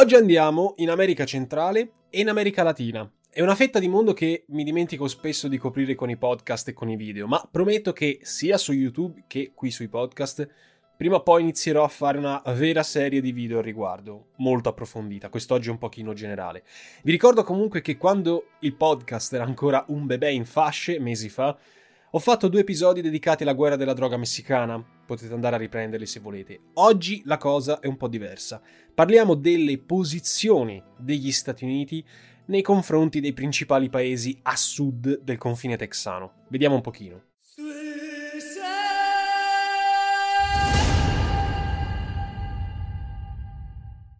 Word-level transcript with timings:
Oggi 0.00 0.14
andiamo 0.14 0.72
in 0.78 0.88
America 0.88 1.26
centrale 1.26 1.90
e 2.08 2.20
in 2.20 2.30
America 2.30 2.62
Latina. 2.62 3.06
È 3.28 3.42
una 3.42 3.54
fetta 3.54 3.78
di 3.78 3.86
mondo 3.86 4.14
che 4.14 4.44
mi 4.48 4.64
dimentico 4.64 5.06
spesso 5.08 5.46
di 5.46 5.58
coprire 5.58 5.94
con 5.94 6.08
i 6.08 6.16
podcast 6.16 6.68
e 6.68 6.72
con 6.72 6.88
i 6.88 6.96
video, 6.96 7.26
ma 7.26 7.46
prometto 7.50 7.92
che 7.92 8.18
sia 8.22 8.56
su 8.56 8.72
YouTube 8.72 9.24
che 9.26 9.52
qui 9.54 9.70
sui 9.70 9.88
podcast 9.88 10.48
prima 10.96 11.16
o 11.16 11.22
poi 11.22 11.42
inizierò 11.42 11.84
a 11.84 11.88
fare 11.88 12.16
una 12.16 12.40
vera 12.46 12.82
serie 12.82 13.20
di 13.20 13.30
video 13.30 13.58
al 13.58 13.64
riguardo, 13.64 14.28
molto 14.36 14.70
approfondita, 14.70 15.28
quest'oggi 15.28 15.68
un 15.68 15.76
pochino 15.76 16.14
generale. 16.14 16.64
Vi 17.02 17.10
ricordo 17.10 17.44
comunque 17.44 17.82
che 17.82 17.98
quando 17.98 18.52
il 18.60 18.76
podcast 18.76 19.34
era 19.34 19.44
ancora 19.44 19.84
un 19.88 20.06
bebè 20.06 20.28
in 20.28 20.46
fasce, 20.46 20.98
mesi 20.98 21.28
fa, 21.28 21.54
ho 22.12 22.18
fatto 22.18 22.48
due 22.48 22.60
episodi 22.60 23.02
dedicati 23.02 23.42
alla 23.42 23.52
guerra 23.52 23.76
della 23.76 23.92
droga 23.92 24.16
messicana, 24.16 24.82
potete 25.10 25.34
andare 25.34 25.56
a 25.56 25.58
riprenderli 25.58 26.06
se 26.06 26.20
volete. 26.20 26.60
Oggi 26.74 27.22
la 27.24 27.36
cosa 27.36 27.80
è 27.80 27.88
un 27.88 27.96
po' 27.96 28.06
diversa. 28.06 28.62
Parliamo 28.94 29.34
delle 29.34 29.76
posizioni 29.78 30.80
degli 30.96 31.32
Stati 31.32 31.64
Uniti 31.64 32.04
nei 32.44 32.62
confronti 32.62 33.18
dei 33.18 33.32
principali 33.32 33.90
paesi 33.90 34.38
a 34.42 34.54
sud 34.54 35.22
del 35.22 35.36
confine 35.36 35.76
texano. 35.76 36.44
Vediamo 36.48 36.76
un 36.76 36.80
pochino. 36.80 37.24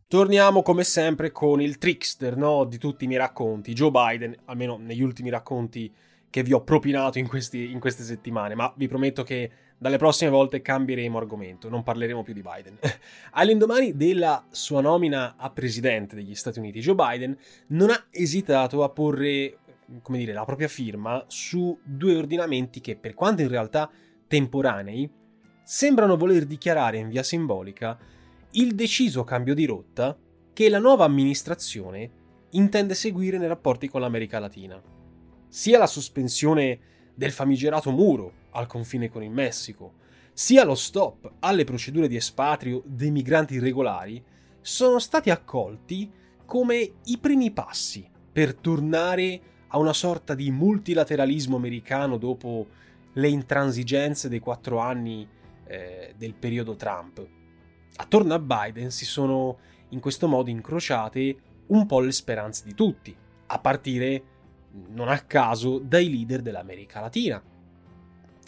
Torniamo 0.09 0.63
come 0.63 0.83
sempre 0.83 1.31
con 1.31 1.61
il 1.61 1.79
trickster 1.79 2.37
no, 2.37 2.65
di 2.65 2.79
tutti 2.79 3.05
i 3.05 3.07
miei 3.07 3.21
racconti, 3.21 3.75
Joe 3.75 3.93
Biden, 3.93 4.35
almeno 4.47 4.77
negli 4.77 5.03
ultimi 5.03 5.31
racconti 5.31 5.95
che 6.29 6.43
vi 6.43 6.53
ho 6.53 6.65
propinato 6.65 7.21
in, 7.21 7.29
questi- 7.29 7.71
in 7.71 7.79
queste 7.79 8.03
settimane, 8.03 8.57
ma 8.57 8.73
vi 8.77 8.89
prometto 8.89 9.23
che 9.23 9.51
dalle 9.81 9.97
prossime 9.97 10.31
volte 10.31 10.61
cambieremo 10.61 11.17
argomento, 11.17 11.71
non 11.71 11.83
parleremo 11.83 12.23
più 12.23 12.35
di 12.35 12.43
Biden. 12.43 12.79
All'indomani 13.33 13.97
della 13.97 14.45
sua 14.51 14.83
nomina 14.83 15.37
a 15.39 15.49
presidente 15.49 16.15
degli 16.15 16.35
Stati 16.35 16.59
Uniti, 16.59 16.81
Joe 16.81 16.95
Biden 16.95 17.35
non 17.69 17.89
ha 17.89 18.05
esitato 18.11 18.85
a 18.85 18.91
porre, 18.91 19.57
come 20.03 20.19
dire, 20.19 20.35
la 20.35 20.45
propria 20.45 20.69
firma 20.69 21.25
su 21.29 21.79
due 21.83 22.15
ordinamenti 22.15 22.83
che, 22.83 22.95
per 22.97 23.15
quanto 23.15 23.41
in 23.41 23.49
realtà 23.49 23.91
temporanei, 24.29 25.11
sembrano 25.65 26.19
voler 26.19 26.45
dichiarare 26.45 26.99
in 26.99 27.09
via 27.09 27.23
simbolica 27.23 27.99
il 28.51 28.75
deciso 28.75 29.25
cambio 29.25 29.55
di 29.55 29.65
rotta 29.65 30.15
che 30.53 30.69
la 30.69 30.79
nuova 30.79 31.07
amministrazione 31.07 32.11
intende 32.51 32.95
seguire 32.95 33.39
nei 33.39 33.49
rapporti 33.49 33.89
con 33.89 34.03
l'America 34.03 34.39
Latina. 34.39 34.79
Sia 35.49 35.79
la 35.79 35.87
sospensione 35.87 36.81
del 37.15 37.31
famigerato 37.31 37.91
muro 37.91 38.40
al 38.53 38.67
confine 38.67 39.09
con 39.09 39.23
il 39.23 39.31
Messico, 39.31 39.95
sia 40.33 40.65
lo 40.65 40.75
stop 40.75 41.33
alle 41.41 41.65
procedure 41.65 42.09
di 42.09 42.17
espatrio 42.17 42.83
dei 42.87 43.11
migranti 43.11 43.55
irregolari 43.55 44.23
sono 44.61 44.99
stati 44.99 45.31
accolti 45.31 46.11
come 46.45 46.93
i 47.05 47.19
primi 47.19 47.51
passi 47.51 48.09
per 48.33 48.55
tornare 48.55 49.41
a 49.69 49.79
una 49.79 49.93
sorta 49.93 50.35
di 50.35 50.51
multilateralismo 50.51 51.57
americano 51.57 52.17
dopo 52.17 52.67
le 53.15 53.29
intransigenze 53.29 54.29
dei 54.29 54.39
quattro 54.39 54.79
anni 54.79 55.29
eh, 55.67 56.15
del 56.17 56.35
periodo 56.35 56.75
Trump. 56.75 57.27
Attorno 57.97 58.35
a 58.35 58.39
Biden 58.39 58.91
si 58.91 59.05
sono 59.05 59.59
in 59.91 60.01
questo 60.01 60.27
modo 60.29 60.51
incrociate 60.51 61.37
un 61.67 61.87
po' 61.87 62.01
le 62.01 62.13
speranze 62.13 62.65
di 62.65 62.75
tutti, 62.75 63.15
a 63.47 63.59
partire, 63.59 64.23
non 64.89 65.09
a 65.09 65.19
caso, 65.21 65.79
dai 65.79 66.11
leader 66.11 66.41
dell'America 66.43 67.01
Latina, 67.01 67.43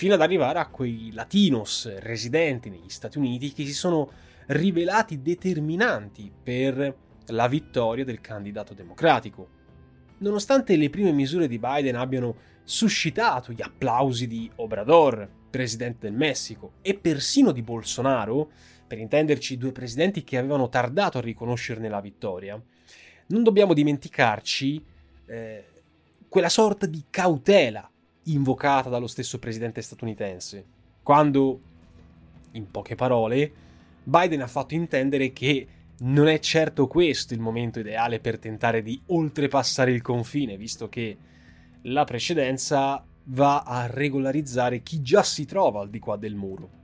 fino 0.02 0.14
ad 0.14 0.20
arrivare 0.20 0.58
a 0.58 0.66
quei 0.66 1.12
latinos 1.12 1.88
residenti 2.00 2.68
negli 2.68 2.88
Stati 2.88 3.18
Uniti 3.18 3.52
che 3.52 3.64
si 3.64 3.72
sono 3.72 4.10
rivelati 4.46 5.22
determinanti 5.22 6.28
per 6.42 6.96
la 7.26 7.46
vittoria 7.46 8.04
del 8.04 8.20
candidato 8.20 8.74
democratico. 8.74 9.48
Nonostante 10.18 10.74
le 10.74 10.90
prime 10.90 11.12
misure 11.12 11.46
di 11.46 11.60
Biden 11.60 11.94
abbiano 11.94 12.34
suscitato 12.64 13.52
gli 13.52 13.62
applausi 13.62 14.26
di 14.26 14.50
Obrador, 14.56 15.30
presidente 15.48 16.08
del 16.08 16.16
Messico, 16.16 16.72
e 16.82 16.94
persino 16.94 17.52
di 17.52 17.62
Bolsonaro, 17.62 18.50
per 18.84 18.98
intenderci 18.98 19.56
due 19.56 19.70
presidenti 19.70 20.24
che 20.24 20.36
avevano 20.36 20.68
tardato 20.68 21.18
a 21.18 21.20
riconoscerne 21.20 21.88
la 21.88 22.00
vittoria, 22.00 22.60
non 23.28 23.44
dobbiamo 23.44 23.72
dimenticarci 23.72 24.84
eh, 25.26 25.64
quella 26.28 26.48
sorta 26.48 26.86
di 26.86 27.04
cautela 27.08 27.88
invocata 28.24 28.88
dallo 28.88 29.06
stesso 29.06 29.38
presidente 29.38 29.82
statunitense, 29.82 30.64
quando, 31.02 31.60
in 32.52 32.70
poche 32.70 32.94
parole, 32.94 33.52
Biden 34.04 34.42
ha 34.42 34.46
fatto 34.46 34.74
intendere 34.74 35.32
che 35.32 35.66
non 35.98 36.28
è 36.28 36.38
certo 36.40 36.86
questo 36.86 37.34
il 37.34 37.40
momento 37.40 37.78
ideale 37.78 38.18
per 38.18 38.38
tentare 38.38 38.82
di 38.82 39.00
oltrepassare 39.06 39.92
il 39.92 40.02
confine, 40.02 40.56
visto 40.56 40.88
che 40.88 41.16
la 41.82 42.04
precedenza 42.04 43.04
va 43.24 43.62
a 43.62 43.86
regolarizzare 43.86 44.82
chi 44.82 45.00
già 45.00 45.22
si 45.22 45.44
trova 45.44 45.80
al 45.80 45.90
di 45.90 45.98
qua 45.98 46.16
del 46.16 46.34
muro. 46.34 46.80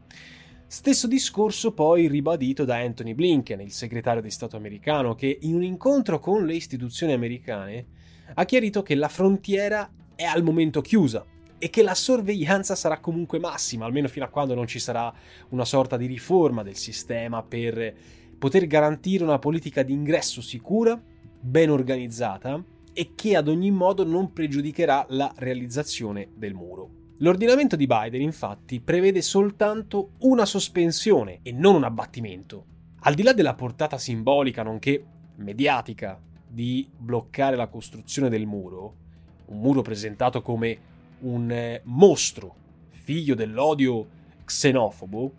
Stesso 0.66 1.06
discorso 1.06 1.72
poi 1.72 2.08
ribadito 2.08 2.64
da 2.64 2.76
Anthony 2.76 3.14
Blinken, 3.14 3.60
il 3.60 3.72
segretario 3.72 4.20
di 4.20 4.30
Stato 4.30 4.56
americano, 4.56 5.14
che 5.14 5.38
in 5.40 5.54
un 5.54 5.62
incontro 5.62 6.20
con 6.20 6.44
le 6.44 6.54
istituzioni 6.54 7.12
americane 7.12 7.86
ha 8.34 8.44
chiarito 8.44 8.82
che 8.82 8.94
la 8.94 9.08
frontiera 9.08 9.90
è 10.18 10.24
al 10.24 10.42
momento 10.42 10.80
chiusa 10.80 11.24
e 11.60 11.70
che 11.70 11.84
la 11.84 11.94
sorveglianza 11.94 12.74
sarà 12.74 12.98
comunque 12.98 13.38
massima, 13.38 13.84
almeno 13.84 14.08
fino 14.08 14.24
a 14.24 14.28
quando 14.28 14.52
non 14.52 14.66
ci 14.66 14.80
sarà 14.80 15.14
una 15.50 15.64
sorta 15.64 15.96
di 15.96 16.06
riforma 16.06 16.64
del 16.64 16.74
sistema 16.74 17.40
per 17.44 17.94
poter 18.36 18.66
garantire 18.66 19.22
una 19.22 19.38
politica 19.38 19.84
di 19.84 19.92
ingresso 19.92 20.40
sicura, 20.40 21.00
ben 21.40 21.70
organizzata 21.70 22.60
e 22.92 23.12
che 23.14 23.36
ad 23.36 23.46
ogni 23.46 23.70
modo 23.70 24.04
non 24.04 24.32
pregiudicherà 24.32 25.06
la 25.10 25.32
realizzazione 25.36 26.30
del 26.34 26.54
muro. 26.54 26.90
L'ordinamento 27.18 27.76
di 27.76 27.86
Biden 27.86 28.20
infatti 28.20 28.80
prevede 28.80 29.22
soltanto 29.22 30.14
una 30.22 30.44
sospensione 30.44 31.38
e 31.42 31.52
non 31.52 31.76
un 31.76 31.84
abbattimento. 31.84 32.64
Al 33.02 33.14
di 33.14 33.22
là 33.22 33.32
della 33.32 33.54
portata 33.54 33.98
simbolica 33.98 34.64
nonché 34.64 35.04
mediatica 35.36 36.20
di 36.44 36.90
bloccare 36.92 37.54
la 37.54 37.68
costruzione 37.68 38.28
del 38.28 38.46
muro, 38.46 39.06
un 39.48 39.60
muro 39.60 39.82
presentato 39.82 40.42
come 40.42 40.78
un 41.20 41.50
eh, 41.50 41.80
mostro, 41.84 42.54
figlio 42.90 43.34
dell'odio 43.34 44.06
xenofobo, 44.44 45.32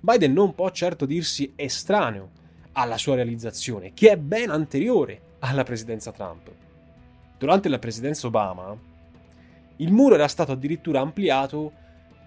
Biden 0.00 0.32
non 0.32 0.54
può 0.54 0.70
certo 0.70 1.06
dirsi 1.06 1.52
estraneo 1.56 2.30
alla 2.72 2.98
sua 2.98 3.14
realizzazione, 3.14 3.92
che 3.94 4.10
è 4.10 4.16
ben 4.16 4.50
anteriore 4.50 5.20
alla 5.40 5.64
presidenza 5.64 6.12
Trump. 6.12 6.50
Durante 7.38 7.68
la 7.68 7.78
presidenza 7.78 8.26
Obama, 8.26 8.76
il 9.76 9.92
muro 9.92 10.14
era 10.14 10.28
stato 10.28 10.52
addirittura 10.52 11.00
ampliato 11.00 11.72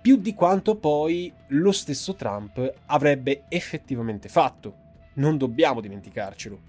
più 0.01 0.17
di 0.17 0.33
quanto 0.33 0.75
poi 0.75 1.31
lo 1.47 1.71
stesso 1.71 2.15
Trump 2.15 2.73
avrebbe 2.87 3.43
effettivamente 3.49 4.29
fatto. 4.29 4.87
Non 5.13 5.37
dobbiamo 5.37 5.81
dimenticarcelo. 5.81 6.59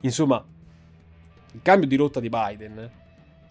Insomma, 0.00 0.44
il 1.52 1.60
cambio 1.62 1.88
di 1.88 1.96
rotta 1.96 2.20
di 2.20 2.28
Biden, 2.28 2.90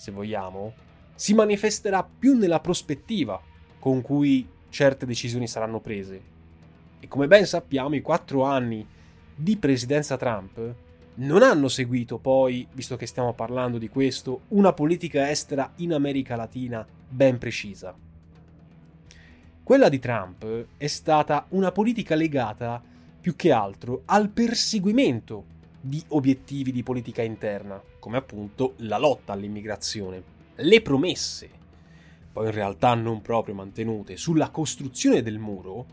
se 0.03 0.11
vogliamo, 0.11 0.73
si 1.15 1.33
manifesterà 1.33 2.03
più 2.03 2.35
nella 2.37 2.59
prospettiva 2.59 3.41
con 3.79 4.01
cui 4.01 4.45
certe 4.67 5.05
decisioni 5.05 5.47
saranno 5.47 5.79
prese. 5.79 6.21
E 6.99 7.07
come 7.07 7.27
ben 7.27 7.45
sappiamo, 7.45 7.95
i 7.95 8.01
quattro 8.01 8.43
anni 8.43 8.85
di 9.33 9.55
presidenza 9.55 10.17
Trump 10.17 10.75
non 11.15 11.41
hanno 11.41 11.69
seguito 11.69 12.17
poi, 12.17 12.67
visto 12.73 12.97
che 12.97 13.05
stiamo 13.05 13.31
parlando 13.31 13.77
di 13.77 13.87
questo, 13.87 14.41
una 14.49 14.73
politica 14.73 15.29
estera 15.29 15.71
in 15.77 15.93
America 15.93 16.35
Latina 16.35 16.85
ben 17.07 17.37
precisa. 17.37 17.95
Quella 19.63 19.87
di 19.87 19.99
Trump 19.99 20.65
è 20.75 20.87
stata 20.87 21.45
una 21.49 21.71
politica 21.71 22.15
legata 22.15 22.83
più 23.21 23.37
che 23.37 23.53
altro 23.53 24.01
al 24.07 24.27
perseguimento 24.27 25.45
di 25.79 26.03
obiettivi 26.09 26.73
di 26.73 26.83
politica 26.83 27.21
interna, 27.21 27.81
come 28.03 28.17
appunto 28.17 28.73
la 28.79 28.97
lotta 28.97 29.31
all'immigrazione, 29.31 30.21
le 30.55 30.81
promesse, 30.81 31.49
poi 32.33 32.47
in 32.47 32.51
realtà 32.51 32.93
non 32.95 33.21
proprio 33.21 33.55
mantenute, 33.55 34.17
sulla 34.17 34.49
costruzione 34.49 35.21
del 35.21 35.39
muro, 35.39 35.85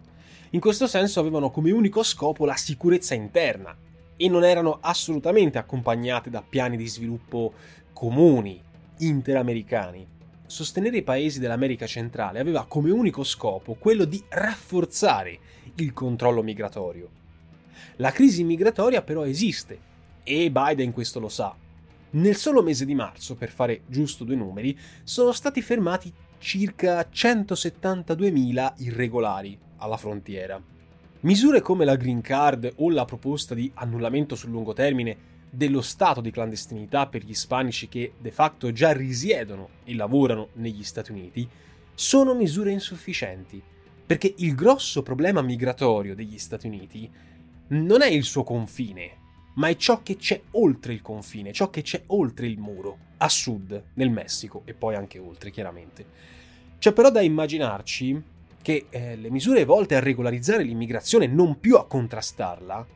in 0.50 0.58
questo 0.58 0.88
senso 0.88 1.20
avevano 1.20 1.52
come 1.52 1.70
unico 1.70 2.02
scopo 2.02 2.44
la 2.44 2.56
sicurezza 2.56 3.14
interna 3.14 3.76
e 4.16 4.28
non 4.28 4.42
erano 4.42 4.78
assolutamente 4.80 5.58
accompagnate 5.58 6.30
da 6.30 6.42
piani 6.42 6.76
di 6.76 6.88
sviluppo 6.88 7.52
comuni, 7.92 8.60
interamericani. 8.98 10.04
Sostenere 10.46 10.96
i 10.96 11.02
paesi 11.04 11.38
dell'America 11.38 11.86
centrale 11.86 12.40
aveva 12.40 12.64
come 12.66 12.90
unico 12.90 13.22
scopo 13.22 13.74
quello 13.74 14.04
di 14.04 14.20
rafforzare 14.30 15.38
il 15.76 15.92
controllo 15.92 16.42
migratorio. 16.42 17.08
La 17.98 18.10
crisi 18.10 18.42
migratoria 18.42 19.00
però 19.00 19.24
esiste 19.24 19.78
e 20.24 20.50
Biden 20.50 20.90
questo 20.90 21.20
lo 21.20 21.28
sa. 21.28 21.54
Nel 22.12 22.34
solo 22.34 22.62
mese 22.62 22.84
di 22.84 22.94
marzo, 22.94 23.36
per 23.36 23.50
fare 23.50 23.82
giusto 23.86 24.24
due 24.24 24.34
numeri, 24.34 24.76
sono 25.04 25.30
stati 25.30 25.62
fermati 25.62 26.12
circa 26.38 27.08
172.000 27.08 28.72
irregolari 28.78 29.56
alla 29.76 29.96
frontiera. 29.96 30.60
Misure 31.20 31.60
come 31.60 31.84
la 31.84 31.96
green 31.96 32.20
card 32.20 32.72
o 32.76 32.90
la 32.90 33.04
proposta 33.04 33.54
di 33.54 33.70
annullamento 33.74 34.34
sul 34.34 34.50
lungo 34.50 34.72
termine 34.72 35.28
dello 35.50 35.82
stato 35.82 36.20
di 36.20 36.30
clandestinità 36.30 37.06
per 37.06 37.22
gli 37.22 37.30
ispanici 37.30 37.88
che 37.88 38.14
de 38.18 38.30
facto 38.30 38.72
già 38.72 38.92
risiedono 38.92 39.68
e 39.84 39.94
lavorano 39.94 40.48
negli 40.54 40.82
Stati 40.82 41.12
Uniti 41.12 41.48
sono 41.94 42.34
misure 42.34 42.72
insufficienti, 42.72 43.62
perché 44.06 44.34
il 44.38 44.54
grosso 44.54 45.02
problema 45.02 45.42
migratorio 45.42 46.14
degli 46.14 46.38
Stati 46.38 46.66
Uniti 46.66 47.08
non 47.68 48.02
è 48.02 48.08
il 48.08 48.24
suo 48.24 48.42
confine, 48.42 49.18
ma 49.54 49.68
è 49.68 49.76
ciò 49.76 50.02
che 50.02 50.16
c'è 50.16 50.40
oltre 50.52 50.92
il 50.92 51.02
confine, 51.02 51.52
ciò 51.52 51.70
che 51.70 51.82
c'è 51.82 52.02
oltre 52.06 52.46
il 52.46 52.58
muro, 52.58 52.98
a 53.18 53.28
sud, 53.28 53.82
nel 53.94 54.10
Messico 54.10 54.62
e 54.64 54.74
poi 54.74 54.94
anche 54.94 55.18
oltre, 55.18 55.50
chiaramente. 55.50 56.04
C'è 56.78 56.92
però 56.92 57.10
da 57.10 57.20
immaginarci 57.20 58.22
che 58.62 58.86
eh, 58.90 59.16
le 59.16 59.30
misure 59.30 59.64
volte 59.64 59.96
a 59.96 60.00
regolarizzare 60.00 60.62
l'immigrazione, 60.62 61.26
non 61.26 61.58
più 61.60 61.76
a 61.76 61.86
contrastarla, 61.86 62.86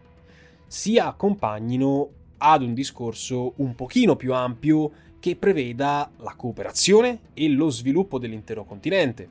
si 0.66 0.98
accompagnino 0.98 2.08
ad 2.38 2.62
un 2.62 2.74
discorso 2.74 3.54
un 3.56 3.74
pochino 3.74 4.16
più 4.16 4.34
ampio 4.34 4.90
che 5.20 5.36
preveda 5.36 6.10
la 6.18 6.34
cooperazione 6.34 7.20
e 7.32 7.48
lo 7.48 7.70
sviluppo 7.70 8.18
dell'intero 8.18 8.64
continente. 8.64 9.28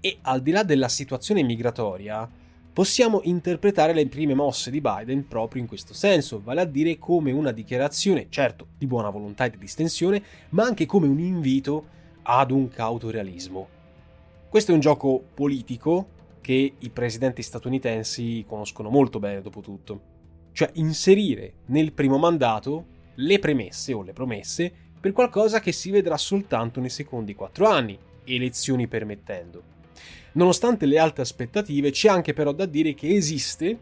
E 0.00 0.18
al 0.22 0.42
di 0.42 0.50
là 0.50 0.62
della 0.62 0.88
situazione 0.88 1.42
migratoria, 1.42 2.28
possiamo 2.76 3.22
interpretare 3.22 3.94
le 3.94 4.06
prime 4.06 4.34
mosse 4.34 4.70
di 4.70 4.82
Biden 4.82 5.26
proprio 5.26 5.62
in 5.62 5.66
questo 5.66 5.94
senso, 5.94 6.42
vale 6.42 6.60
a 6.60 6.66
dire 6.66 6.98
come 6.98 7.32
una 7.32 7.50
dichiarazione, 7.50 8.26
certo, 8.28 8.66
di 8.76 8.86
buona 8.86 9.08
volontà 9.08 9.46
e 9.46 9.50
di 9.50 9.56
distensione, 9.56 10.22
ma 10.50 10.64
anche 10.64 10.84
come 10.84 11.06
un 11.06 11.18
invito 11.18 11.86
ad 12.24 12.50
un 12.50 12.68
cauto 12.68 13.08
realismo. 13.08 13.66
Questo 14.50 14.72
è 14.72 14.74
un 14.74 14.80
gioco 14.80 15.24
politico 15.32 16.08
che 16.42 16.74
i 16.78 16.90
presidenti 16.90 17.40
statunitensi 17.40 18.44
conoscono 18.46 18.90
molto 18.90 19.20
bene 19.20 19.40
dopo 19.40 19.62
tutto. 19.62 20.00
Cioè 20.52 20.68
inserire 20.74 21.60
nel 21.68 21.94
primo 21.94 22.18
mandato 22.18 22.84
le 23.14 23.38
premesse 23.38 23.94
o 23.94 24.02
le 24.02 24.12
promesse 24.12 24.70
per 25.00 25.12
qualcosa 25.12 25.60
che 25.60 25.72
si 25.72 25.90
vedrà 25.90 26.18
soltanto 26.18 26.80
nei 26.80 26.90
secondi 26.90 27.34
quattro 27.34 27.68
anni, 27.68 27.98
elezioni 28.24 28.86
permettendo. 28.86 29.75
Nonostante 30.32 30.86
le 30.86 30.98
alte 30.98 31.20
aspettative, 31.20 31.90
c'è 31.90 32.08
anche 32.08 32.32
però 32.32 32.52
da 32.52 32.66
dire 32.66 32.94
che 32.94 33.14
esiste 33.14 33.78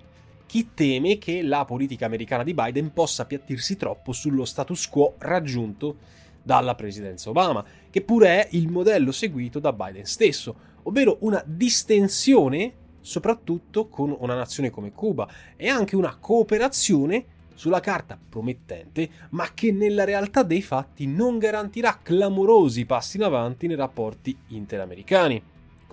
chi 0.46 0.70
teme 0.74 1.18
che 1.18 1.42
la 1.42 1.64
politica 1.64 2.06
americana 2.06 2.44
di 2.44 2.54
Biden 2.54 2.92
possa 2.92 3.22
appiattirsi 3.22 3.76
troppo 3.76 4.12
sullo 4.12 4.44
status 4.44 4.88
quo 4.88 5.14
raggiunto 5.18 5.96
dalla 6.42 6.74
presidenza 6.74 7.30
Obama, 7.30 7.64
che 7.90 8.02
pure 8.02 8.44
è 8.44 8.48
il 8.52 8.68
modello 8.68 9.10
seguito 9.10 9.58
da 9.58 9.72
Biden 9.72 10.04
stesso, 10.04 10.54
ovvero 10.82 11.16
una 11.20 11.42
distensione 11.44 12.72
soprattutto 13.00 13.88
con 13.88 14.14
una 14.18 14.34
nazione 14.34 14.70
come 14.70 14.92
Cuba 14.92 15.28
e 15.56 15.68
anche 15.68 15.96
una 15.96 16.16
cooperazione 16.16 17.24
sulla 17.54 17.80
carta 17.80 18.18
promettente, 18.28 19.08
ma 19.30 19.48
che 19.54 19.72
nella 19.72 20.04
realtà 20.04 20.42
dei 20.42 20.62
fatti 20.62 21.06
non 21.06 21.38
garantirà 21.38 21.98
clamorosi 22.02 22.84
passi 22.84 23.16
in 23.16 23.24
avanti 23.24 23.66
nei 23.66 23.76
rapporti 23.76 24.36
interamericani. 24.48 25.42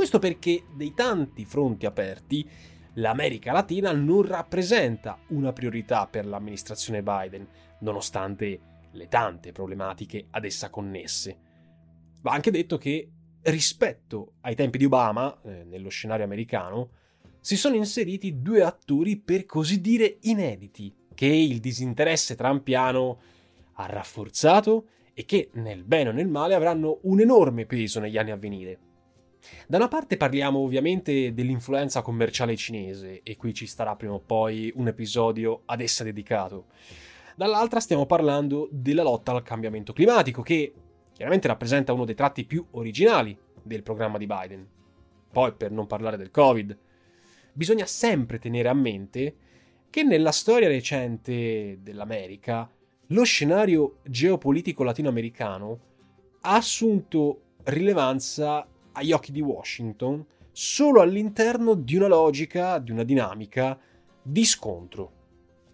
Questo 0.02 0.18
perché 0.18 0.64
dei 0.74 0.96
tanti 0.96 1.46
fronti 1.46 1.86
aperti, 1.86 2.50
l'America 2.96 3.52
Latina 3.52 3.92
non 3.92 4.24
rappresenta 4.24 5.20
una 5.28 5.54
priorità 5.54 6.08
per 6.08 6.26
l'amministrazione 6.26 7.04
Biden, 7.04 7.48
nonostante 7.82 8.60
le 8.94 9.08
tante 9.10 9.52
problematiche 9.52 10.26
ad 10.32 10.44
essa 10.44 10.72
connesse. 10.72 11.38
Va 12.20 12.32
anche 12.32 12.50
detto 12.50 12.80
che 12.80 13.12
rispetto 13.44 14.38
ai 14.42 14.56
tempi 14.56 14.80
di 14.80 14.86
Obama, 14.86 15.40
eh, 15.44 15.66
nello 15.66 15.90
scenario 15.90 16.26
americano, 16.26 16.90
si 17.40 17.56
sono 17.56 17.76
inseriti 17.76 18.42
due 18.42 18.64
attori 18.64 19.18
per 19.18 19.46
così 19.46 19.82
dire 19.82 20.18
inediti, 20.22 20.92
che 21.14 21.28
il 21.28 21.60
disinteresse 21.60 22.34
trampiano 22.34 23.22
ha 23.74 23.86
rafforzato 23.86 24.88
e 25.14 25.26
che, 25.26 25.52
nel 25.54 25.84
bene 25.84 26.10
o 26.10 26.12
nel 26.12 26.28
male, 26.28 26.56
avranno 26.56 27.02
un 27.04 27.20
enorme 27.20 27.68
peso 27.68 28.00
negli 28.00 28.18
anni 28.18 28.32
a 28.32 28.36
venire. 28.36 28.90
Da 29.68 29.78
una 29.78 29.88
parte 29.88 30.18
parliamo 30.18 30.60
ovviamente 30.60 31.34
dell'influenza 31.34 32.02
commerciale 32.02 32.56
cinese, 32.56 33.22
e 33.24 33.38
qui 33.38 33.54
ci 33.54 33.66
starà 33.66 33.96
prima 33.96 34.14
o 34.14 34.20
poi 34.20 34.72
un 34.76 34.88
episodio 34.88 35.62
ad 35.66 35.82
essa 35.82 36.04
dedicato. 36.04 36.66
Dall'altra 37.36 37.80
stiamo 37.80 38.06
parlando 38.06 38.68
della 38.72 39.04
lotta 39.04 39.32
al 39.32 39.44
cambiamento 39.44 39.94
climatico, 39.94 40.42
che 40.42 40.74
chiaramente 41.14 41.48
rappresenta 41.48 41.94
uno 41.94 42.06
dei 42.06 42.16
tratti 42.16 42.46
più 42.46 42.66
originali 42.72 43.38
del 43.62 43.84
programma 43.84 44.18
di 44.18 44.28
Biden. 44.28 44.68
Poi, 45.32 45.54
per 45.54 45.72
non 45.72 45.88
parlare 45.88 46.18
del 46.18 46.32
Covid, 46.32 46.78
bisogna 47.54 47.86
sempre 47.86 48.40
tenere 48.40 48.70
a 48.70 48.74
mente 48.74 49.36
che 49.90 50.04
nella 50.04 50.32
storia 50.32 50.68
recente 50.68 51.80
dell'America 51.82 52.70
lo 53.08 53.24
scenario 53.24 53.98
geopolitico 54.04 54.84
latinoamericano 54.84 55.80
ha 56.42 56.56
assunto 56.56 57.42
rilevanza 57.64 58.66
agli 58.94 59.12
occhi 59.12 59.32
di 59.32 59.42
Washington 59.42 60.26
solo 60.52 61.02
all'interno 61.02 61.74
di 61.74 61.96
una 61.96 62.08
logica, 62.08 62.78
di 62.80 62.92
una 62.92 63.04
dinamica 63.04 63.78
di 64.22 64.46
scontro 64.46 65.20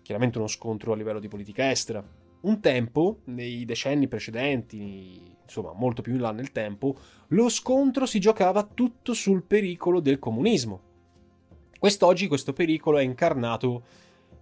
chiaramente 0.08 0.38
uno 0.38 0.48
scontro 0.48 0.94
a 0.94 0.96
livello 0.96 1.20
di 1.20 1.28
politica 1.28 1.70
estera. 1.70 2.02
Un 2.40 2.62
tempo, 2.62 3.20
nei 3.26 3.66
decenni 3.66 4.08
precedenti, 4.08 5.36
insomma 5.44 5.74
molto 5.74 6.02
più 6.02 6.14
in 6.14 6.22
là 6.22 6.32
nel 6.32 6.54
tempo, 6.54 6.96
lo 7.30 7.50
scontro 7.50 8.06
si 8.06 8.18
giocava 8.22 8.64
tutto 8.64 9.14
sul 9.14 9.44
pericolo 9.44 10.00
del 10.00 10.18
comunismo. 10.18 10.80
Quest'oggi 11.78 12.28
questo 12.28 12.54
pericolo 12.54 13.00
è 13.00 13.04
incarnato 13.04 13.84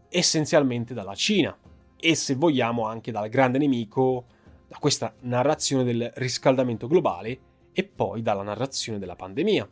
essenzialmente 0.10 0.94
dalla 0.94 1.16
Cina 1.16 1.58
e 2.00 2.14
se 2.14 2.36
vogliamo 2.36 2.86
anche 2.86 3.12
dal 3.12 3.28
grande 3.28 3.58
nemico, 3.58 4.26
da 4.68 4.78
questa 4.80 5.16
narrazione 5.22 5.84
del 5.84 6.12
riscaldamento 6.18 6.86
globale 6.86 7.40
e 7.78 7.84
poi 7.84 8.22
dalla 8.22 8.42
narrazione 8.42 9.00
della 9.00 9.18
pandemia. 9.18 9.70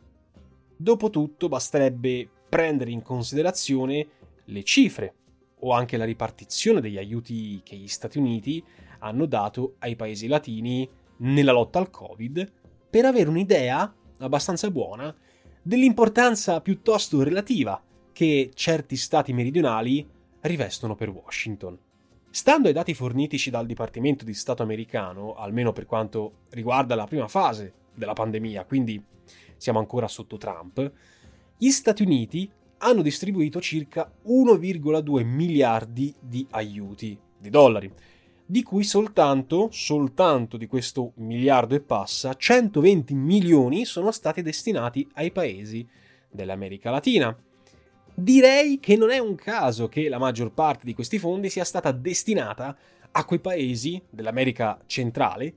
Dopotutto 0.76 1.48
basterebbe 1.48 2.28
prendere 2.50 2.90
in 2.90 3.00
considerazione 3.00 4.06
le 4.44 4.62
cifre 4.62 5.14
o 5.60 5.72
anche 5.72 5.96
la 5.96 6.04
ripartizione 6.04 6.82
degli 6.82 6.98
aiuti 6.98 7.62
che 7.64 7.76
gli 7.76 7.88
Stati 7.88 8.18
Uniti 8.18 8.62
hanno 8.98 9.24
dato 9.24 9.76
ai 9.78 9.96
paesi 9.96 10.26
latini 10.26 10.86
nella 11.18 11.52
lotta 11.52 11.78
al 11.78 11.88
Covid 11.88 12.52
per 12.90 13.06
avere 13.06 13.30
un'idea 13.30 13.92
abbastanza 14.18 14.70
buona 14.70 15.14
dell'importanza 15.62 16.60
piuttosto 16.60 17.22
relativa 17.22 17.82
che 18.12 18.50
certi 18.52 18.96
stati 18.96 19.32
meridionali 19.32 20.06
rivestono 20.42 20.94
per 20.94 21.08
Washington. 21.08 21.78
Stando 22.28 22.68
ai 22.68 22.74
dati 22.74 22.92
fornitici 22.92 23.48
dal 23.48 23.64
Dipartimento 23.64 24.26
di 24.26 24.34
Stato 24.34 24.62
americano, 24.62 25.34
almeno 25.34 25.72
per 25.72 25.86
quanto 25.86 26.42
riguarda 26.50 26.94
la 26.94 27.06
prima 27.06 27.28
fase 27.28 27.72
della 27.94 28.12
pandemia, 28.12 28.64
quindi 28.64 29.02
siamo 29.56 29.78
ancora 29.78 30.08
sotto 30.08 30.36
Trump, 30.36 30.92
gli 31.56 31.70
Stati 31.70 32.02
Uniti 32.02 32.50
hanno 32.78 33.02
distribuito 33.02 33.60
circa 33.60 34.10
1,2 34.26 35.24
miliardi 35.24 36.14
di 36.20 36.46
aiuti 36.50 37.18
di 37.38 37.48
dollari, 37.50 37.90
di 38.44 38.62
cui 38.62 38.84
soltanto, 38.84 39.68
soltanto 39.70 40.56
di 40.56 40.66
questo 40.66 41.12
miliardo 41.16 41.74
e 41.74 41.80
passa, 41.80 42.34
120 42.34 43.14
milioni 43.14 43.86
sono 43.86 44.10
stati 44.10 44.42
destinati 44.42 45.08
ai 45.14 45.30
paesi 45.30 45.86
dell'America 46.30 46.90
Latina. 46.90 47.34
Direi 48.14 48.78
che 48.80 48.96
non 48.96 49.10
è 49.10 49.18
un 49.18 49.34
caso 49.34 49.88
che 49.88 50.08
la 50.08 50.18
maggior 50.18 50.52
parte 50.52 50.84
di 50.84 50.94
questi 50.94 51.18
fondi 51.18 51.48
sia 51.48 51.64
stata 51.64 51.90
destinata 51.90 52.76
a 53.10 53.24
quei 53.24 53.40
paesi 53.40 54.00
dell'America 54.10 54.78
centrale 54.86 55.54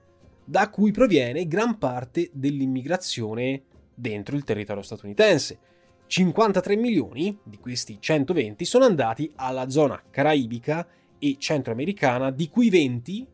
da 0.49 0.69
cui 0.69 0.91
proviene 0.91 1.45
gran 1.45 1.77
parte 1.77 2.29
dell'immigrazione 2.31 3.63
dentro 3.93 4.37
il 4.37 4.45
territorio 4.45 4.81
statunitense. 4.81 5.59
53 6.07 6.77
milioni 6.77 7.37
di 7.43 7.57
questi 7.57 7.97
120 7.99 8.63
sono 8.63 8.85
andati 8.85 9.29
alla 9.35 9.67
zona 9.69 10.01
caraibica 10.09 10.87
e 11.19 11.35
centroamericana, 11.37 12.31
di 12.31 12.47
cui 12.47 12.69
20 12.69 13.27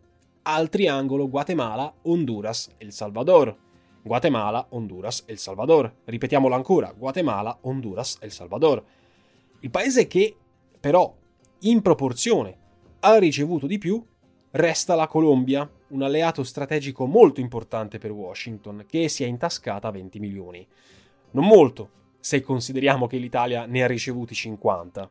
al 0.43 0.69
triangolo 0.69 1.29
Guatemala, 1.29 1.93
Honduras 2.01 2.69
e 2.77 2.85
El 2.85 2.91
Salvador. 2.91 3.55
Guatemala, 4.01 4.65
Honduras 4.69 5.23
e 5.27 5.33
El 5.33 5.37
Salvador. 5.37 5.93
Ripetiamolo 6.05 6.55
ancora, 6.55 6.91
Guatemala, 6.97 7.59
Honduras 7.61 8.17
e 8.21 8.25
El 8.25 8.31
Salvador. 8.31 8.83
Il 9.59 9.69
paese 9.69 10.07
che 10.07 10.35
però 10.79 11.15
in 11.59 11.83
proporzione 11.83 12.57
ha 13.01 13.19
ricevuto 13.19 13.67
di 13.67 13.77
più 13.77 14.03
resta 14.55 14.93
la 14.95 15.07
Colombia, 15.07 15.67
un 15.89 16.01
alleato 16.03 16.43
strategico 16.43 17.05
molto 17.05 17.39
importante 17.39 17.97
per 17.97 18.11
Washington, 18.11 18.85
che 18.87 19.07
si 19.07 19.23
è 19.23 19.27
intascata 19.27 19.89
20 19.89 20.19
milioni. 20.19 20.65
Non 21.31 21.45
molto, 21.45 21.89
se 22.19 22.41
consideriamo 22.41 23.07
che 23.07 23.17
l'Italia 23.17 23.65
ne 23.65 23.83
ha 23.83 23.87
ricevuti 23.87 24.35
50. 24.35 25.09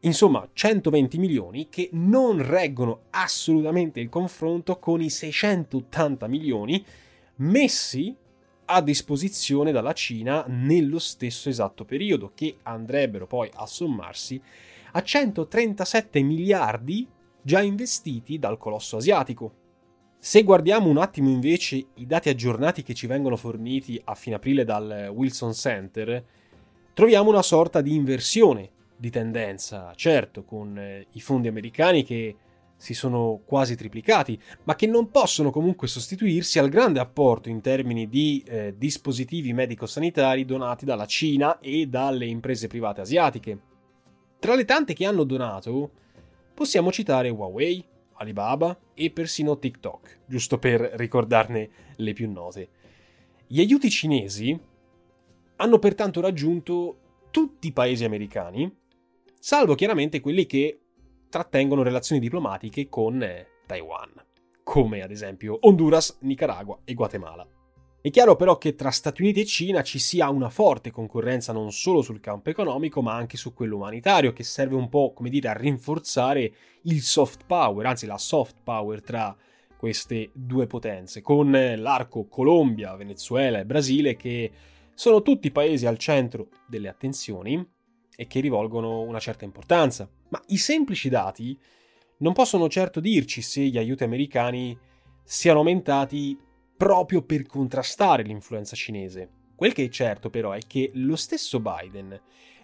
Insomma, 0.00 0.48
120 0.52 1.18
milioni 1.18 1.68
che 1.68 1.90
non 1.92 2.42
reggono 2.42 3.02
assolutamente 3.10 4.00
il 4.00 4.08
confronto 4.08 4.78
con 4.78 5.00
i 5.00 5.10
680 5.10 6.26
milioni 6.26 6.84
messi 7.36 8.14
a 8.64 8.82
disposizione 8.82 9.72
dalla 9.72 9.92
Cina 9.92 10.44
nello 10.48 10.98
stesso 10.98 11.48
esatto 11.48 11.84
periodo, 11.84 12.32
che 12.34 12.56
andrebbero 12.62 13.26
poi 13.26 13.50
a 13.54 13.66
sommarsi 13.66 14.40
a 14.92 15.02
137 15.02 16.22
miliardi 16.22 17.06
già 17.42 17.62
investiti 17.62 18.38
dal 18.38 18.58
colosso 18.58 18.96
asiatico. 18.96 19.54
Se 20.18 20.42
guardiamo 20.42 20.88
un 20.88 20.98
attimo 20.98 21.30
invece 21.30 21.86
i 21.94 22.06
dati 22.06 22.28
aggiornati 22.28 22.82
che 22.82 22.94
ci 22.94 23.06
vengono 23.06 23.36
forniti 23.36 24.00
a 24.04 24.14
fine 24.14 24.36
aprile 24.36 24.64
dal 24.64 25.10
Wilson 25.14 25.54
Center, 25.54 26.24
troviamo 26.92 27.30
una 27.30 27.42
sorta 27.42 27.80
di 27.80 27.94
inversione 27.94 28.70
di 28.96 29.10
tendenza, 29.10 29.92
certo, 29.94 30.44
con 30.44 30.76
eh, 30.76 31.06
i 31.12 31.20
fondi 31.20 31.48
americani 31.48 32.04
che 32.04 32.36
si 32.76 32.94
sono 32.94 33.40
quasi 33.44 33.76
triplicati, 33.76 34.40
ma 34.64 34.74
che 34.74 34.86
non 34.86 35.10
possono 35.10 35.50
comunque 35.50 35.86
sostituirsi 35.86 36.58
al 36.58 36.70
grande 36.70 37.00
apporto 37.00 37.48
in 37.48 37.60
termini 37.60 38.08
di 38.08 38.42
eh, 38.46 38.74
dispositivi 38.76 39.52
medico-sanitari 39.52 40.46
donati 40.46 40.84
dalla 40.84 41.06
Cina 41.06 41.58
e 41.60 41.86
dalle 41.86 42.26
imprese 42.26 42.68
private 42.68 43.02
asiatiche. 43.02 43.58
Tra 44.38 44.54
le 44.54 44.64
tante 44.64 44.94
che 44.94 45.04
hanno 45.04 45.24
donato, 45.24 45.90
possiamo 46.60 46.92
citare 46.92 47.30
Huawei, 47.30 47.82
Alibaba 48.16 48.78
e 48.92 49.10
persino 49.10 49.58
TikTok, 49.58 50.24
giusto 50.26 50.58
per 50.58 50.78
ricordarne 50.96 51.70
le 51.96 52.12
più 52.12 52.30
note. 52.30 52.68
Gli 53.46 53.60
aiuti 53.60 53.88
cinesi 53.88 54.60
hanno 55.56 55.78
pertanto 55.78 56.20
raggiunto 56.20 56.98
tutti 57.30 57.68
i 57.68 57.72
paesi 57.72 58.04
americani, 58.04 58.70
salvo 59.38 59.74
chiaramente 59.74 60.20
quelli 60.20 60.44
che 60.44 60.80
trattengono 61.30 61.82
relazioni 61.82 62.20
diplomatiche 62.20 62.90
con 62.90 63.22
eh, 63.22 63.46
Taiwan, 63.64 64.12
come 64.62 65.00
ad 65.00 65.10
esempio 65.10 65.56
Honduras, 65.62 66.18
Nicaragua 66.20 66.78
e 66.84 66.92
Guatemala. 66.92 67.48
È 68.02 68.08
chiaro 68.08 68.34
però 68.34 68.56
che 68.56 68.74
tra 68.76 68.90
Stati 68.90 69.20
Uniti 69.20 69.40
e 69.40 69.44
Cina 69.44 69.82
ci 69.82 69.98
sia 69.98 70.30
una 70.30 70.48
forte 70.48 70.90
concorrenza 70.90 71.52
non 71.52 71.70
solo 71.70 72.00
sul 72.00 72.18
campo 72.18 72.48
economico 72.48 73.02
ma 73.02 73.14
anche 73.14 73.36
su 73.36 73.52
quello 73.52 73.76
umanitario 73.76 74.32
che 74.32 74.42
serve 74.42 74.74
un 74.74 74.88
po' 74.88 75.12
come 75.12 75.28
dire 75.28 75.48
a 75.48 75.52
rinforzare 75.52 76.52
il 76.84 77.02
soft 77.02 77.44
power, 77.44 77.84
anzi 77.84 78.06
la 78.06 78.16
soft 78.16 78.56
power 78.64 79.02
tra 79.02 79.36
queste 79.76 80.30
due 80.32 80.66
potenze, 80.66 81.20
con 81.20 81.50
l'arco 81.50 82.26
Colombia, 82.26 82.96
Venezuela 82.96 83.58
e 83.58 83.66
Brasile 83.66 84.16
che 84.16 84.50
sono 84.94 85.20
tutti 85.20 85.50
paesi 85.50 85.84
al 85.84 85.98
centro 85.98 86.48
delle 86.66 86.88
attenzioni 86.88 87.62
e 88.16 88.26
che 88.26 88.40
rivolgono 88.40 89.02
una 89.02 89.18
certa 89.18 89.44
importanza. 89.44 90.08
Ma 90.28 90.42
i 90.46 90.56
semplici 90.56 91.10
dati 91.10 91.54
non 92.18 92.32
possono 92.32 92.66
certo 92.70 92.98
dirci 92.98 93.42
se 93.42 93.60
gli 93.60 93.76
aiuti 93.76 94.04
americani 94.04 94.78
siano 95.22 95.58
aumentati 95.58 96.48
proprio 96.80 97.20
per 97.20 97.44
contrastare 97.44 98.22
l'influenza 98.22 98.74
cinese. 98.74 99.28
Quel 99.54 99.74
che 99.74 99.84
è 99.84 99.88
certo 99.90 100.30
però 100.30 100.52
è 100.52 100.60
che 100.66 100.90
lo 100.94 101.14
stesso 101.14 101.60
Biden 101.60 102.18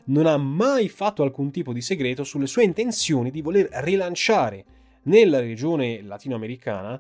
non 0.07 0.25
ha 0.25 0.39
mai 0.39 0.89
fatto 0.89 1.23
alcun 1.23 1.51
tipo 1.51 1.75
di 1.75 1.83
segreto 1.83 2.25
sulle 2.25 2.47
sue 2.47 2.65
intenzioni 2.65 3.31
di 3.31 3.43
voler 3.43 3.69
rilanciare 3.71 4.65
nella 5.03 5.39
regione 5.39 6.01
latinoamericana 6.01 6.99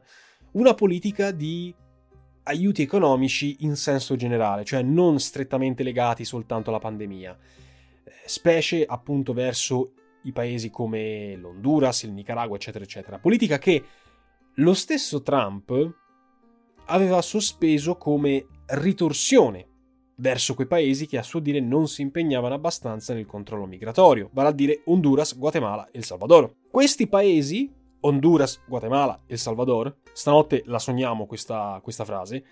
una 0.53 0.75
politica 0.75 1.31
di 1.31 1.75
aiuti 2.43 2.83
economici 2.83 3.57
in 3.61 3.77
senso 3.77 4.15
generale, 4.15 4.67
cioè 4.67 4.83
non 4.83 5.19
strettamente 5.19 5.83
legati 5.83 6.23
soltanto 6.23 6.69
alla 6.69 6.81
pandemia, 6.81 7.35
specie 8.27 8.85
appunto 8.85 9.33
verso 9.33 9.93
i 10.25 10.33
paesi 10.33 10.69
come 10.69 11.35
l'Honduras, 11.35 12.03
il 12.03 12.13
Nicaragua, 12.13 12.57
eccetera, 12.57 12.85
eccetera. 12.85 13.19
Politica 13.19 13.57
che 13.57 13.83
lo 14.57 14.75
stesso 14.75 15.23
Trump 15.23 16.05
aveva 16.87 17.23
sospeso 17.23 17.97
come 17.97 18.47
ritorsione 18.67 19.69
verso 20.17 20.55
quei 20.55 20.67
paesi 20.67 21.07
che 21.07 21.19
a 21.19 21.23
suo 21.23 21.41
dire 21.41 21.61
non 21.61 21.89
si 21.89 22.03
impegnavano 22.03 22.55
abbastanza 22.55 23.15
nel 23.15 23.27
controllo 23.27 23.67
migratorio, 23.67 24.31
vale 24.33 24.49
a 24.49 24.53
dire 24.53 24.83
Honduras, 24.87 25.37
Guatemala 25.37 25.87
e 25.87 25.99
El 25.99 26.05
Salvador. 26.05 26.55
Questi 26.71 27.07
paesi 27.07 27.71
Honduras, 28.01 28.63
Guatemala 28.67 29.23
e 29.27 29.33
El 29.33 29.39
Salvador. 29.39 29.97
Stanotte 30.13 30.63
la 30.67 30.79
sogniamo 30.79 31.27
questa, 31.27 31.79
questa 31.83 32.05
frase. 32.05 32.45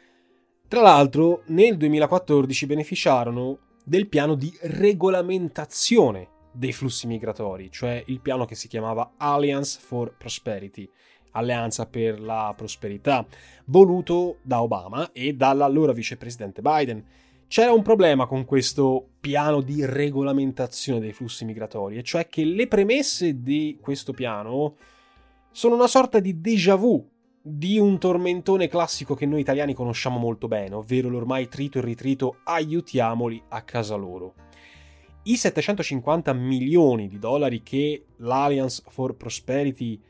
Tra 0.66 0.80
l'altro, 0.80 1.42
nel 1.46 1.76
2014 1.76 2.66
beneficiarono 2.66 3.58
del 3.84 4.08
piano 4.08 4.34
di 4.34 4.52
regolamentazione 4.62 6.30
dei 6.52 6.72
flussi 6.72 7.06
migratori, 7.06 7.70
cioè 7.70 8.02
il 8.06 8.20
piano 8.20 8.44
che 8.44 8.54
si 8.54 8.68
chiamava 8.68 9.14
Alliance 9.16 9.78
for 9.80 10.16
Prosperity, 10.16 10.88
Alleanza 11.34 11.86
per 11.86 12.20
la 12.20 12.52
Prosperità, 12.56 13.26
voluto 13.66 14.38
da 14.42 14.62
Obama 14.62 15.12
e 15.12 15.34
dall'allora 15.34 15.92
vicepresidente 15.92 16.60
Biden. 16.60 17.04
C'era 17.46 17.72
un 17.72 17.82
problema 17.82 18.26
con 18.26 18.44
questo 18.44 19.10
piano 19.20 19.60
di 19.60 19.84
regolamentazione 19.84 21.00
dei 21.00 21.12
flussi 21.12 21.44
migratori, 21.44 21.98
e 21.98 22.02
cioè 22.02 22.26
che 22.26 22.44
le 22.44 22.66
premesse 22.66 23.42
di 23.42 23.78
questo 23.80 24.12
piano 24.12 24.76
sono 25.50 25.74
una 25.74 25.86
sorta 25.86 26.18
di 26.18 26.40
déjà 26.40 26.74
vu 26.74 27.10
di 27.46 27.78
un 27.78 27.98
tormentone 27.98 28.68
classico 28.68 29.14
che 29.14 29.26
noi 29.26 29.40
italiani 29.40 29.74
conosciamo 29.74 30.18
molto 30.18 30.48
bene, 30.48 30.74
ovvero 30.74 31.08
l'ormai 31.10 31.46
trito 31.46 31.78
e 31.78 31.82
ritrito 31.82 32.38
aiutiamoli 32.44 33.40
a 33.50 33.62
casa 33.62 33.94
loro. 33.96 34.34
I 35.24 35.36
750 35.36 36.32
milioni 36.32 37.06
di 37.06 37.18
dollari 37.18 37.62
che 37.62 38.06
l'Alliance 38.16 38.82
for 38.88 39.14
Prosperity 39.14 40.00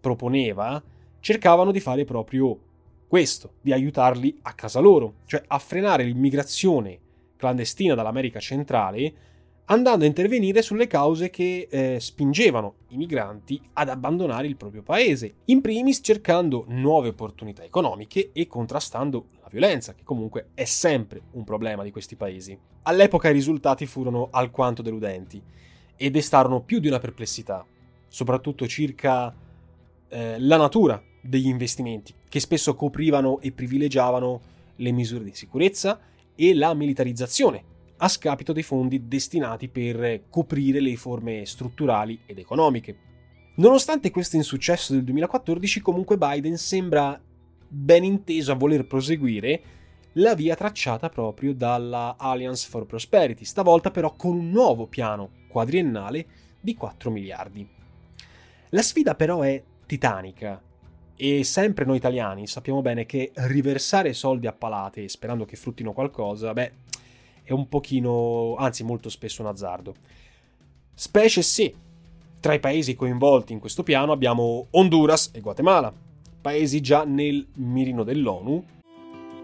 proponeva 0.00 0.82
cercavano 1.20 1.70
di 1.70 1.80
fare 1.80 2.04
proprio 2.04 2.58
questo, 3.06 3.54
di 3.60 3.72
aiutarli 3.72 4.38
a 4.42 4.52
casa 4.52 4.80
loro, 4.80 5.14
cioè 5.26 5.42
a 5.46 5.58
frenare 5.58 6.04
l'immigrazione 6.04 6.98
clandestina 7.36 7.94
dall'America 7.94 8.40
centrale 8.40 9.26
andando 9.70 10.04
a 10.04 10.06
intervenire 10.06 10.62
sulle 10.62 10.86
cause 10.86 11.30
che 11.30 11.68
eh, 11.70 12.00
spingevano 12.00 12.74
i 12.88 12.96
migranti 12.96 13.60
ad 13.74 13.88
abbandonare 13.88 14.46
il 14.46 14.56
proprio 14.56 14.82
paese, 14.82 15.34
in 15.46 15.60
primis 15.60 16.00
cercando 16.02 16.64
nuove 16.68 17.08
opportunità 17.08 17.62
economiche 17.62 18.30
e 18.32 18.46
contrastando 18.46 19.26
la 19.42 19.48
violenza, 19.50 19.94
che 19.94 20.04
comunque 20.04 20.48
è 20.54 20.64
sempre 20.64 21.20
un 21.32 21.44
problema 21.44 21.82
di 21.82 21.90
questi 21.90 22.16
paesi. 22.16 22.58
All'epoca 22.82 23.28
i 23.28 23.34
risultati 23.34 23.84
furono 23.84 24.28
alquanto 24.30 24.80
deludenti 24.80 25.42
e 25.96 26.10
destarono 26.10 26.62
più 26.62 26.78
di 26.78 26.88
una 26.88 26.98
perplessità, 26.98 27.64
soprattutto 28.08 28.66
circa 28.66 29.34
eh, 30.08 30.38
la 30.38 30.56
natura 30.56 31.02
degli 31.20 31.48
investimenti, 31.48 32.14
che 32.28 32.40
spesso 32.40 32.74
coprivano 32.74 33.40
e 33.40 33.52
privilegiavano 33.52 34.40
le 34.76 34.92
misure 34.92 35.24
di 35.24 35.34
sicurezza 35.34 35.98
e 36.34 36.54
la 36.54 36.72
militarizzazione 36.74 37.64
a 37.98 38.08
scapito 38.08 38.52
dei 38.52 38.62
fondi 38.62 39.08
destinati 39.08 39.68
per 39.68 40.24
coprire 40.30 40.80
le 40.80 40.90
riforme 40.90 41.44
strutturali 41.44 42.20
ed 42.26 42.38
economiche. 42.38 42.96
Nonostante 43.56 44.10
questo 44.10 44.36
insuccesso 44.36 44.92
del 44.92 45.02
2014, 45.02 45.80
comunque 45.80 46.16
Biden 46.16 46.56
sembra 46.56 47.20
ben 47.68 48.04
inteso 48.04 48.52
a 48.52 48.54
voler 48.54 48.86
proseguire 48.86 49.62
la 50.12 50.34
via 50.34 50.54
tracciata 50.54 51.08
proprio 51.08 51.52
dalla 51.54 52.14
Alliance 52.16 52.68
for 52.68 52.86
Prosperity, 52.86 53.44
stavolta 53.44 53.90
però 53.90 54.14
con 54.14 54.36
un 54.36 54.50
nuovo 54.50 54.86
piano 54.86 55.30
quadriennale 55.48 56.26
di 56.60 56.74
4 56.74 57.10
miliardi. 57.10 57.68
La 58.70 58.82
sfida 58.82 59.14
però 59.14 59.40
è 59.40 59.62
titanica 59.88 60.62
e 61.16 61.42
sempre 61.42 61.84
noi 61.84 61.96
italiani 61.96 62.46
sappiamo 62.46 62.82
bene 62.82 63.06
che 63.06 63.32
riversare 63.34 64.12
soldi 64.12 64.46
a 64.46 64.52
palate 64.52 65.08
sperando 65.08 65.44
che 65.44 65.56
fruttino 65.56 65.92
qualcosa, 65.92 66.52
beh, 66.52 66.72
è 67.42 67.52
un 67.52 67.68
pochino, 67.68 68.54
anzi 68.56 68.84
molto 68.84 69.08
spesso 69.08 69.42
un 69.42 69.48
azzardo. 69.48 69.94
Specie 70.94 71.42
se 71.42 71.74
tra 72.38 72.52
i 72.52 72.60
paesi 72.60 72.94
coinvolti 72.94 73.52
in 73.52 73.58
questo 73.58 73.82
piano 73.82 74.12
abbiamo 74.12 74.66
Honduras 74.70 75.30
e 75.32 75.40
Guatemala, 75.40 75.92
paesi 76.40 76.80
già 76.80 77.04
nel 77.04 77.44
mirino 77.54 78.04
dell'ONU. 78.04 78.64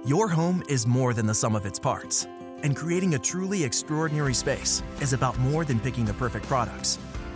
Your 0.05 0.31
home 0.33 0.63
is 0.69 0.85
more 0.85 1.15
than 1.15 1.27
the 1.27 1.35
sum 1.35 1.55
of 1.55 1.65
its 1.65 1.81
parts, 1.81 2.29
and 2.63 2.77
creating 2.77 3.15
a 3.15 3.19
truly 3.19 3.65
extraordinary 3.65 4.35
space 4.35 4.83
is 5.01 5.13
about 5.15 5.37
more 5.39 5.65
than 5.65 5.81
picking 5.81 6.05
the 6.05 6.13
perfect 6.13 6.47
products. 6.47 6.99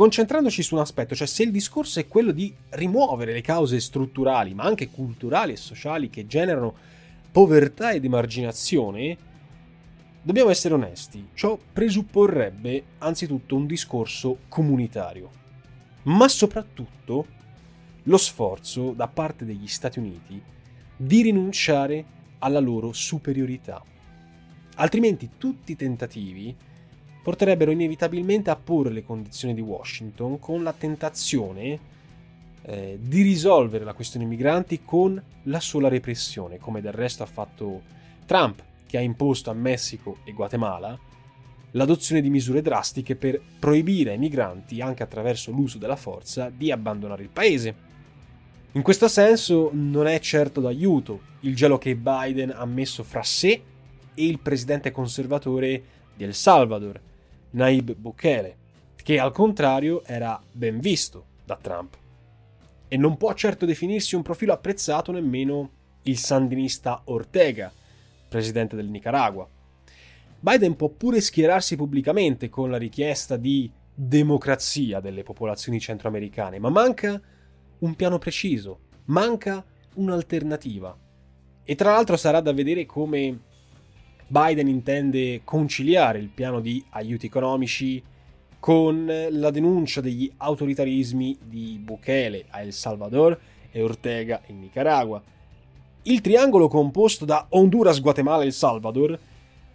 concentrandoci 0.00 0.62
su 0.62 0.76
un 0.76 0.80
aspetto, 0.80 1.14
cioè 1.14 1.26
se 1.26 1.42
il 1.42 1.50
discorso 1.50 2.00
è 2.00 2.08
quello 2.08 2.32
di 2.32 2.50
rimuovere 2.70 3.34
le 3.34 3.42
cause 3.42 3.78
strutturali, 3.80 4.54
ma 4.54 4.62
anche 4.62 4.88
culturali 4.88 5.52
e 5.52 5.56
sociali 5.56 6.08
che 6.08 6.26
generano 6.26 6.74
povertà 7.30 7.92
ed 7.92 8.06
emarginazione, 8.06 9.14
dobbiamo 10.22 10.48
essere 10.48 10.72
onesti, 10.72 11.28
ciò 11.34 11.58
presupporrebbe 11.70 12.82
anzitutto 12.96 13.54
un 13.54 13.66
discorso 13.66 14.38
comunitario, 14.48 15.30
ma 16.04 16.28
soprattutto 16.28 17.26
lo 18.04 18.16
sforzo 18.16 18.92
da 18.92 19.06
parte 19.06 19.44
degli 19.44 19.66
Stati 19.66 19.98
Uniti 19.98 20.42
di 20.96 21.20
rinunciare 21.20 22.04
alla 22.38 22.58
loro 22.58 22.94
superiorità. 22.94 23.84
Altrimenti 24.76 25.32
tutti 25.36 25.72
i 25.72 25.76
tentativi 25.76 26.56
porterebbero 27.22 27.70
inevitabilmente 27.70 28.50
a 28.50 28.56
porre 28.56 28.90
le 28.90 29.04
condizioni 29.04 29.54
di 29.54 29.60
Washington 29.60 30.38
con 30.38 30.62
la 30.62 30.72
tentazione 30.72 31.78
eh, 32.62 32.98
di 33.00 33.22
risolvere 33.22 33.84
la 33.84 33.94
questione 33.94 34.26
migranti 34.26 34.82
con 34.84 35.22
la 35.44 35.60
sola 35.60 35.88
repressione, 35.88 36.58
come 36.58 36.80
del 36.80 36.92
resto 36.92 37.22
ha 37.22 37.26
fatto 37.26 37.82
Trump, 38.26 38.62
che 38.86 38.98
ha 38.98 39.00
imposto 39.00 39.50
a 39.50 39.54
Messico 39.54 40.18
e 40.24 40.32
Guatemala 40.32 40.98
l'adozione 41.72 42.20
di 42.20 42.30
misure 42.30 42.62
drastiche 42.62 43.14
per 43.14 43.40
proibire 43.58 44.10
ai 44.10 44.18
migranti, 44.18 44.80
anche 44.80 45.02
attraverso 45.02 45.52
l'uso 45.52 45.78
della 45.78 45.96
forza, 45.96 46.50
di 46.50 46.72
abbandonare 46.72 47.22
il 47.22 47.28
paese. 47.28 47.88
In 48.72 48.82
questo 48.82 49.08
senso 49.08 49.70
non 49.72 50.06
è 50.06 50.18
certo 50.20 50.60
d'aiuto 50.60 51.20
il 51.40 51.54
gelo 51.54 51.78
che 51.78 51.96
Biden 51.96 52.52
ha 52.54 52.64
messo 52.66 53.02
fra 53.02 53.22
sé 53.22 53.62
e 54.14 54.26
il 54.26 54.38
presidente 54.38 54.90
conservatore 54.90 55.82
di 56.14 56.24
El 56.24 56.34
Salvador, 56.34 57.00
Naib 57.50 57.94
Bukele, 57.94 58.56
che 58.96 59.18
al 59.18 59.32
contrario 59.32 60.04
era 60.04 60.40
ben 60.52 60.78
visto 60.78 61.26
da 61.44 61.56
Trump. 61.56 61.96
E 62.88 62.96
non 62.96 63.16
può 63.16 63.32
certo 63.34 63.66
definirsi 63.66 64.14
un 64.14 64.22
profilo 64.22 64.52
apprezzato 64.52 65.12
nemmeno 65.12 65.70
il 66.02 66.16
sandinista 66.16 67.02
Ortega, 67.04 67.72
presidente 68.28 68.76
del 68.76 68.88
Nicaragua. 68.88 69.48
Biden 70.38 70.76
può 70.76 70.88
pure 70.88 71.20
schierarsi 71.20 71.76
pubblicamente 71.76 72.48
con 72.48 72.70
la 72.70 72.78
richiesta 72.78 73.36
di 73.36 73.70
democrazia 73.94 75.00
delle 75.00 75.22
popolazioni 75.22 75.78
centroamericane, 75.78 76.58
ma 76.58 76.70
manca 76.70 77.20
un 77.80 77.94
piano 77.94 78.18
preciso, 78.18 78.80
manca 79.06 79.64
un'alternativa. 79.94 80.96
E 81.62 81.74
tra 81.74 81.92
l'altro 81.92 82.16
sarà 82.16 82.40
da 82.40 82.52
vedere 82.52 82.86
come 82.86 83.40
Biden 84.32 84.68
intende 84.68 85.40
conciliare 85.42 86.20
il 86.20 86.28
piano 86.28 86.60
di 86.60 86.80
aiuti 86.90 87.26
economici 87.26 88.00
con 88.60 89.04
la 89.28 89.50
denuncia 89.50 90.00
degli 90.00 90.30
autoritarismi 90.36 91.36
di 91.42 91.80
Bukele 91.82 92.44
a 92.50 92.60
El 92.60 92.72
Salvador 92.72 93.36
e 93.72 93.82
Ortega 93.82 94.40
in 94.46 94.60
Nicaragua. 94.60 95.20
Il 96.02 96.20
triangolo 96.20 96.68
composto 96.68 97.24
da 97.24 97.44
Honduras, 97.48 98.00
Guatemala 98.00 98.44
e 98.44 98.46
El 98.46 98.52
Salvador 98.52 99.18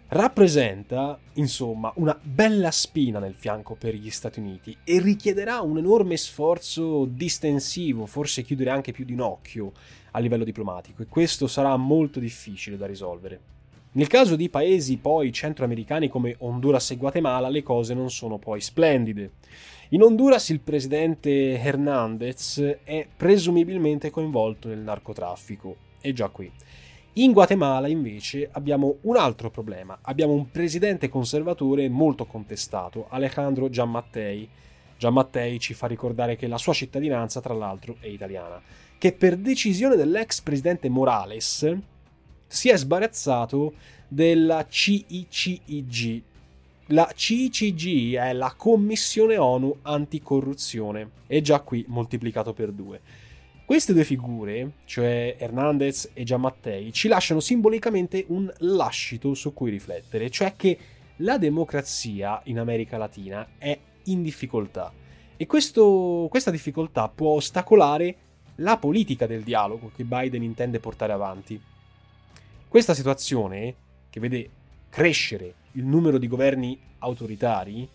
rappresenta, 0.08 1.18
insomma, 1.34 1.92
una 1.96 2.18
bella 2.18 2.70
spina 2.70 3.18
nel 3.18 3.34
fianco 3.34 3.74
per 3.74 3.94
gli 3.94 4.08
Stati 4.08 4.40
Uniti 4.40 4.74
e 4.84 5.00
richiederà 5.00 5.60
un 5.60 5.76
enorme 5.76 6.16
sforzo 6.16 7.04
distensivo, 7.04 8.06
forse 8.06 8.40
chiudere 8.40 8.70
anche 8.70 8.92
più 8.92 9.04
di 9.04 9.12
un 9.12 9.20
occhio 9.20 9.72
a 10.12 10.18
livello 10.18 10.44
diplomatico 10.44 11.02
e 11.02 11.08
questo 11.08 11.46
sarà 11.46 11.76
molto 11.76 12.18
difficile 12.20 12.78
da 12.78 12.86
risolvere. 12.86 13.55
Nel 13.96 14.08
caso 14.08 14.36
di 14.36 14.50
paesi 14.50 14.98
poi 14.98 15.32
centroamericani 15.32 16.08
come 16.08 16.36
Honduras 16.40 16.90
e 16.90 16.96
Guatemala 16.98 17.48
le 17.48 17.62
cose 17.62 17.94
non 17.94 18.10
sono 18.10 18.36
poi 18.36 18.60
splendide. 18.60 19.30
In 19.90 20.02
Honduras 20.02 20.50
il 20.50 20.60
presidente 20.60 21.58
Hernandez 21.58 22.80
è 22.84 23.06
presumibilmente 23.16 24.10
coinvolto 24.10 24.68
nel 24.68 24.80
narcotraffico, 24.80 25.76
e 26.02 26.12
già 26.12 26.28
qui. 26.28 26.52
In 27.14 27.32
Guatemala 27.32 27.88
invece 27.88 28.50
abbiamo 28.52 28.98
un 29.02 29.16
altro 29.16 29.48
problema, 29.50 29.98
abbiamo 30.02 30.34
un 30.34 30.50
presidente 30.50 31.08
conservatore 31.08 31.88
molto 31.88 32.26
contestato, 32.26 33.06
Alejandro 33.08 33.70
Giammattei. 33.70 34.46
Giammattei 34.98 35.58
ci 35.58 35.72
fa 35.72 35.86
ricordare 35.86 36.36
che 36.36 36.48
la 36.48 36.58
sua 36.58 36.74
cittadinanza 36.74 37.40
tra 37.40 37.54
l'altro 37.54 37.96
è 38.00 38.08
italiana, 38.08 38.60
che 38.98 39.14
per 39.14 39.38
decisione 39.38 39.96
dell'ex 39.96 40.42
presidente 40.42 40.90
Morales 40.90 41.94
si 42.46 42.68
è 42.68 42.76
sbarazzato 42.76 43.74
della 44.08 44.66
CICIG. 44.68 46.22
La 46.88 47.10
CICG 47.14 48.14
è 48.14 48.32
la 48.32 48.54
Commissione 48.56 49.36
ONU 49.36 49.78
Anticorruzione 49.82 51.10
e 51.26 51.40
già 51.40 51.60
qui 51.60 51.84
moltiplicato 51.88 52.52
per 52.52 52.70
due. 52.70 53.00
Queste 53.64 53.92
due 53.92 54.04
figure, 54.04 54.72
cioè 54.84 55.34
Hernandez 55.38 56.10
e 56.14 56.22
Giammattei, 56.22 56.92
ci 56.92 57.08
lasciano 57.08 57.40
simbolicamente 57.40 58.24
un 58.28 58.52
lascito 58.58 59.34
su 59.34 59.52
cui 59.52 59.70
riflettere, 59.70 60.30
cioè 60.30 60.54
che 60.54 60.78
la 61.16 61.36
democrazia 61.36 62.40
in 62.44 62.60
America 62.60 62.96
Latina 62.96 63.46
è 63.58 63.76
in 64.04 64.22
difficoltà 64.22 64.92
e 65.38 65.46
questo, 65.46 66.28
questa 66.30 66.50
difficoltà 66.50 67.08
può 67.08 67.34
ostacolare 67.34 68.16
la 68.56 68.78
politica 68.78 69.26
del 69.26 69.42
dialogo 69.42 69.90
che 69.94 70.04
Biden 70.04 70.42
intende 70.42 70.80
portare 70.80 71.12
avanti. 71.12 71.60
Questa 72.76 72.92
situazione, 72.92 73.74
che 74.10 74.20
vede 74.20 74.50
crescere 74.90 75.54
il 75.72 75.84
numero 75.86 76.18
di 76.18 76.28
governi 76.28 76.78
autoritari, 76.98 77.88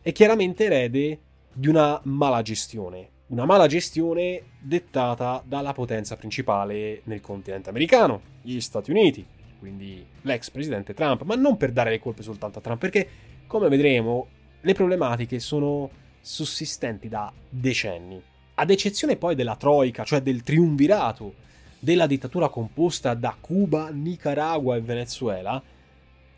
è 0.00 0.12
chiaramente 0.12 0.66
erede 0.66 1.18
di 1.52 1.66
una 1.66 2.00
mala 2.04 2.40
gestione. 2.40 3.08
Una 3.30 3.44
mala 3.44 3.66
gestione 3.66 4.40
dettata 4.60 5.42
dalla 5.44 5.72
potenza 5.72 6.14
principale 6.14 7.00
nel 7.06 7.20
continente 7.20 7.70
americano, 7.70 8.20
gli 8.40 8.60
Stati 8.60 8.92
Uniti, 8.92 9.26
quindi 9.58 10.06
l'ex 10.20 10.48
presidente 10.50 10.94
Trump, 10.94 11.22
ma 11.22 11.34
non 11.34 11.56
per 11.56 11.72
dare 11.72 11.90
le 11.90 11.98
colpe 11.98 12.22
soltanto 12.22 12.60
a 12.60 12.62
Trump, 12.62 12.78
perché 12.78 13.08
come 13.48 13.68
vedremo 13.68 14.28
le 14.60 14.74
problematiche 14.74 15.40
sono 15.40 15.90
sussistenti 16.20 17.08
da 17.08 17.32
decenni. 17.48 18.22
Ad 18.54 18.70
eccezione 18.70 19.16
poi 19.16 19.34
della 19.34 19.56
Troica, 19.56 20.04
cioè 20.04 20.22
del 20.22 20.44
triumvirato 20.44 21.48
della 21.80 22.06
dittatura 22.06 22.48
composta 22.48 23.14
da 23.14 23.34
Cuba, 23.40 23.88
Nicaragua 23.90 24.76
e 24.76 24.82
Venezuela, 24.82 25.60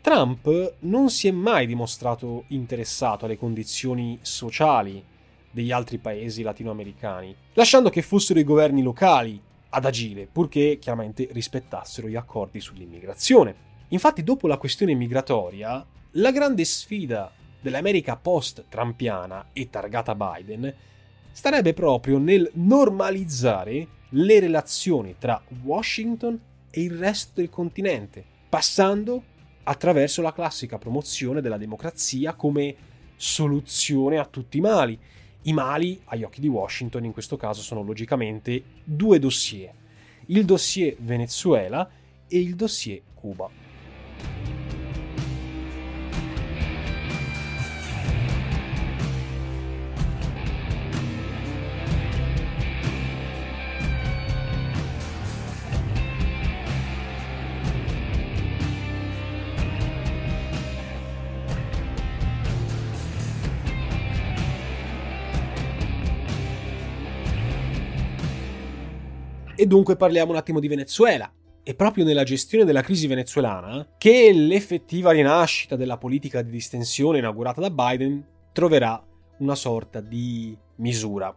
Trump 0.01 0.75
non 0.79 1.09
si 1.09 1.27
è 1.27 1.31
mai 1.31 1.67
dimostrato 1.67 2.45
interessato 2.47 3.25
alle 3.25 3.37
condizioni 3.37 4.17
sociali 4.21 5.03
degli 5.51 5.71
altri 5.71 5.97
paesi 5.97 6.41
latinoamericani, 6.41 7.35
lasciando 7.53 7.89
che 7.89 8.01
fossero 8.01 8.39
i 8.39 8.43
governi 8.43 8.81
locali 8.81 9.39
ad 9.69 9.85
agire, 9.85 10.27
purché 10.31 10.77
chiaramente 10.79 11.27
rispettassero 11.31 12.07
gli 12.07 12.15
accordi 12.15 12.59
sull'immigrazione. 12.59 13.71
Infatti, 13.89 14.23
dopo 14.23 14.47
la 14.47 14.57
questione 14.57 14.93
migratoria, 14.93 15.85
la 16.11 16.31
grande 16.31 16.65
sfida 16.65 17.31
dell'America 17.61 18.15
post-trampiana 18.15 19.49
e 19.53 19.69
targata 19.69 20.15
Biden 20.15 20.73
starebbe 21.31 21.73
proprio 21.73 22.17
nel 22.17 22.49
normalizzare 22.53 23.87
le 24.15 24.39
relazioni 24.39 25.15
tra 25.17 25.41
Washington 25.63 26.39
e 26.69 26.81
il 26.81 26.97
resto 26.97 27.33
del 27.35 27.49
continente, 27.49 28.23
passando 28.49 29.23
attraverso 29.63 30.21
la 30.21 30.33
classica 30.33 30.77
promozione 30.77 31.41
della 31.41 31.57
democrazia 31.57 32.33
come 32.33 32.75
soluzione 33.15 34.17
a 34.17 34.25
tutti 34.25 34.57
i 34.57 34.61
mali. 34.61 34.99
I 35.43 35.53
mali, 35.53 35.99
agli 36.05 36.23
occhi 36.23 36.41
di 36.41 36.47
Washington, 36.47 37.05
in 37.05 37.11
questo 37.11 37.37
caso 37.37 37.61
sono 37.61 37.81
logicamente 37.81 38.63
due 38.83 39.19
dossier. 39.19 39.73
il 40.27 40.45
dossier 40.45 40.95
Venezuela 40.99 41.89
e 42.27 42.39
il 42.39 42.55
dossier 42.55 43.01
Cuba. 43.13 43.62
E 69.63 69.65
dunque 69.65 69.95
parliamo 69.95 70.31
un 70.31 70.37
attimo 70.37 70.59
di 70.59 70.67
Venezuela. 70.67 71.31
È 71.63 71.73
proprio 71.73 72.03
nella 72.03 72.25
gestione 72.25 72.65
della 72.65 72.81
crisi 72.81 73.07
venezuelana 73.07 73.93
che 73.97 74.33
l'effettiva 74.33 75.11
rinascita 75.11 75.77
della 75.77 75.97
politica 75.97 76.41
di 76.41 76.51
distensione 76.51 77.19
inaugurata 77.19 77.61
da 77.61 77.69
Biden 77.69 78.21
troverà 78.51 79.01
una 79.37 79.55
sorta 79.55 80.01
di 80.01 80.53
misura. 80.79 81.33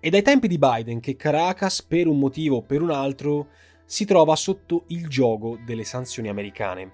È 0.00 0.08
dai 0.08 0.22
tempi 0.22 0.48
di 0.48 0.56
Biden 0.56 1.00
che 1.00 1.16
Caracas, 1.16 1.82
per 1.82 2.06
un 2.06 2.18
motivo 2.18 2.56
o 2.56 2.62
per 2.62 2.80
un 2.80 2.92
altro, 2.92 3.48
si 3.84 4.06
trova 4.06 4.36
sotto 4.36 4.84
il 4.86 5.06
gioco 5.08 5.58
delle 5.62 5.84
sanzioni 5.84 6.30
americane. 6.30 6.92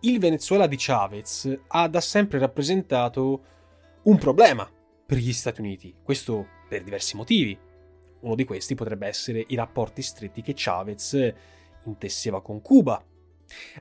Il 0.00 0.18
Venezuela 0.18 0.66
di 0.66 0.76
Chavez 0.78 1.58
ha 1.66 1.88
da 1.88 2.00
sempre 2.00 2.38
rappresentato 2.38 3.42
un 4.04 4.16
problema 4.16 4.66
per 5.04 5.18
gli 5.18 5.34
Stati 5.34 5.60
Uniti, 5.60 5.94
questo 6.02 6.46
per 6.70 6.82
diversi 6.82 7.16
motivi. 7.16 7.72
Uno 8.24 8.34
di 8.34 8.44
questi 8.44 8.74
potrebbe 8.74 9.06
essere 9.06 9.44
i 9.48 9.54
rapporti 9.54 10.00
stretti 10.00 10.40
che 10.40 10.54
Chavez 10.56 11.32
intesseva 11.84 12.40
con 12.40 12.62
Cuba. 12.62 13.02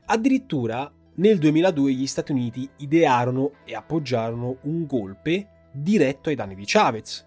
Addirittura 0.06 0.91
nel 1.15 1.38
2002 1.38 1.93
gli 1.93 2.08
Stati 2.08 2.34
Uniti 2.34 2.69
idearono 2.77 3.53
e 3.63 3.73
appoggiarono 3.73 4.58
un 4.63 4.86
golpe 4.86 5.47
diretto 5.71 6.27
ai 6.27 6.36
danni 6.36 6.56
di 6.56 6.65
Chavez. 6.65 7.25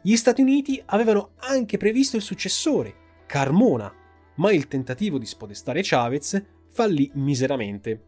Gli 0.00 0.16
Stati 0.16 0.40
Uniti 0.40 0.82
avevano 0.86 1.34
anche 1.36 1.76
previsto 1.76 2.16
il 2.16 2.22
successore, 2.22 2.94
Carmona, 3.26 3.94
ma 4.36 4.50
il 4.50 4.66
tentativo 4.66 5.18
di 5.18 5.26
spodestare 5.26 5.82
Chavez 5.84 6.42
fallì 6.68 7.08
miseramente. 7.14 8.06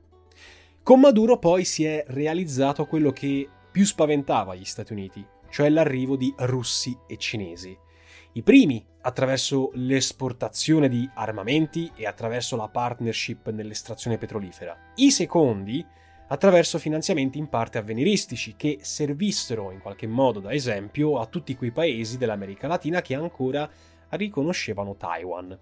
Con 0.82 0.98
Maduro 0.98 1.38
poi 1.38 1.64
si 1.64 1.84
è 1.84 2.04
realizzato 2.08 2.86
quello 2.86 3.12
che 3.12 3.48
più 3.70 3.84
spaventava 3.86 4.56
gli 4.56 4.64
Stati 4.64 4.92
Uniti, 4.92 5.24
cioè 5.48 5.68
l'arrivo 5.68 6.16
di 6.16 6.34
russi 6.38 6.96
e 7.06 7.16
cinesi. 7.18 7.78
I 8.34 8.42
primi 8.42 8.82
attraverso 9.02 9.72
l'esportazione 9.74 10.88
di 10.88 11.06
armamenti 11.12 11.92
e 11.94 12.06
attraverso 12.06 12.56
la 12.56 12.66
partnership 12.66 13.50
nell'estrazione 13.50 14.16
petrolifera. 14.16 14.74
I 14.94 15.10
secondi 15.10 15.84
attraverso 16.28 16.78
finanziamenti 16.78 17.36
in 17.36 17.50
parte 17.50 17.76
avveniristici 17.76 18.54
che 18.56 18.78
servissero 18.80 19.70
in 19.70 19.80
qualche 19.80 20.06
modo 20.06 20.40
da 20.40 20.50
esempio 20.54 21.18
a 21.18 21.26
tutti 21.26 21.54
quei 21.54 21.72
paesi 21.72 22.16
dell'America 22.16 22.66
Latina 22.66 23.02
che 23.02 23.14
ancora 23.14 23.68
riconoscevano 24.08 24.96
Taiwan. 24.96 25.58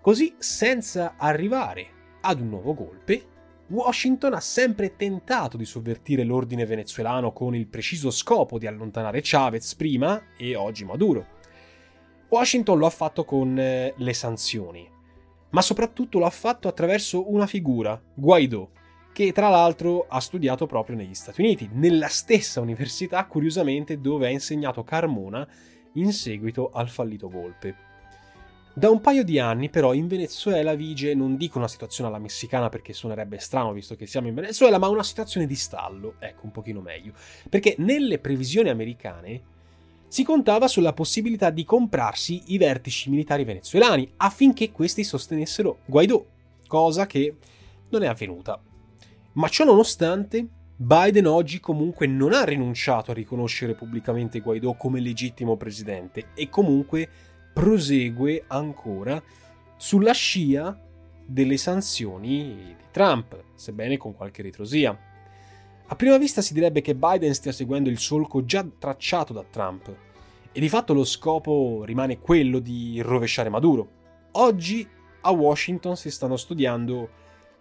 Così, 0.00 0.34
senza 0.38 1.14
arrivare 1.16 1.86
ad 2.22 2.40
un 2.40 2.48
nuovo 2.48 2.74
golpe, 2.74 3.24
Washington 3.68 4.34
ha 4.34 4.40
sempre 4.40 4.96
tentato 4.96 5.56
di 5.56 5.64
sovvertire 5.64 6.24
l'ordine 6.24 6.66
venezuelano 6.66 7.32
con 7.32 7.54
il 7.54 7.68
preciso 7.68 8.10
scopo 8.10 8.58
di 8.58 8.66
allontanare 8.66 9.20
Chavez 9.22 9.76
prima 9.76 10.20
e 10.36 10.56
oggi 10.56 10.84
Maduro. 10.84 11.42
Washington 12.34 12.78
lo 12.78 12.86
ha 12.86 12.90
fatto 12.90 13.24
con 13.24 13.56
eh, 13.56 13.94
le 13.96 14.12
sanzioni, 14.12 14.84
ma 15.50 15.62
soprattutto 15.62 16.18
lo 16.18 16.26
ha 16.26 16.30
fatto 16.30 16.66
attraverso 16.66 17.30
una 17.30 17.46
figura, 17.46 18.00
Guaidó, 18.12 18.70
che 19.12 19.30
tra 19.30 19.48
l'altro 19.48 20.06
ha 20.08 20.18
studiato 20.18 20.66
proprio 20.66 20.96
negli 20.96 21.14
Stati 21.14 21.42
Uniti, 21.42 21.70
nella 21.72 22.08
stessa 22.08 22.60
università 22.60 23.24
curiosamente 23.26 24.00
dove 24.00 24.26
ha 24.26 24.30
insegnato 24.30 24.82
Carmona 24.82 25.46
in 25.92 26.12
seguito 26.12 26.70
al 26.72 26.88
fallito 26.88 27.28
golpe. 27.28 27.76
Da 28.74 28.90
un 28.90 29.00
paio 29.00 29.22
di 29.22 29.38
anni 29.38 29.70
però 29.70 29.94
in 29.94 30.08
Venezuela 30.08 30.74
vige, 30.74 31.14
non 31.14 31.36
dico 31.36 31.58
una 31.58 31.68
situazione 31.68 32.08
alla 32.08 32.18
messicana 32.18 32.68
perché 32.68 32.92
suonerebbe 32.92 33.38
strano 33.38 33.72
visto 33.72 33.94
che 33.94 34.08
siamo 34.08 34.26
in 34.26 34.34
Venezuela, 34.34 34.78
ma 34.78 34.88
una 34.88 35.04
situazione 35.04 35.46
di 35.46 35.54
stallo, 35.54 36.16
ecco 36.18 36.46
un 36.46 36.50
pochino 36.50 36.80
meglio, 36.80 37.12
perché 37.48 37.76
nelle 37.78 38.18
previsioni 38.18 38.70
americane 38.70 39.52
si 40.14 40.22
contava 40.22 40.68
sulla 40.68 40.92
possibilità 40.92 41.50
di 41.50 41.64
comprarsi 41.64 42.40
i 42.52 42.56
vertici 42.56 43.10
militari 43.10 43.42
venezuelani 43.42 44.12
affinché 44.18 44.70
questi 44.70 45.02
sostenessero 45.02 45.78
Guaidó, 45.86 46.24
cosa 46.68 47.04
che 47.06 47.34
non 47.88 48.04
è 48.04 48.06
avvenuta. 48.06 48.62
Ma 49.32 49.48
ciò 49.48 49.64
nonostante, 49.64 50.46
Biden 50.76 51.26
oggi 51.26 51.58
comunque 51.58 52.06
non 52.06 52.32
ha 52.32 52.44
rinunciato 52.44 53.10
a 53.10 53.14
riconoscere 53.14 53.74
pubblicamente 53.74 54.38
Guaidó 54.38 54.74
come 54.74 55.00
legittimo 55.00 55.56
presidente 55.56 56.26
e 56.34 56.48
comunque 56.48 57.08
prosegue 57.52 58.44
ancora 58.46 59.20
sulla 59.76 60.12
scia 60.12 60.80
delle 61.26 61.56
sanzioni 61.56 62.54
di 62.54 62.76
Trump, 62.92 63.36
sebbene 63.56 63.96
con 63.96 64.14
qualche 64.14 64.42
ritrosia. 64.42 64.96
A 65.94 65.96
prima 65.96 66.18
vista 66.18 66.42
si 66.42 66.54
direbbe 66.54 66.80
che 66.80 66.96
Biden 66.96 67.32
stia 67.34 67.52
seguendo 67.52 67.88
il 67.88 68.00
solco 68.00 68.44
già 68.44 68.66
tracciato 68.80 69.32
da 69.32 69.44
Trump 69.48 69.94
e 70.50 70.58
di 70.58 70.68
fatto 70.68 70.92
lo 70.92 71.04
scopo 71.04 71.84
rimane 71.84 72.18
quello 72.18 72.58
di 72.58 73.00
rovesciare 73.00 73.48
Maduro. 73.48 73.88
Oggi 74.32 74.84
a 75.20 75.30
Washington 75.30 75.96
si 75.96 76.10
stanno 76.10 76.36
studiando 76.36 77.08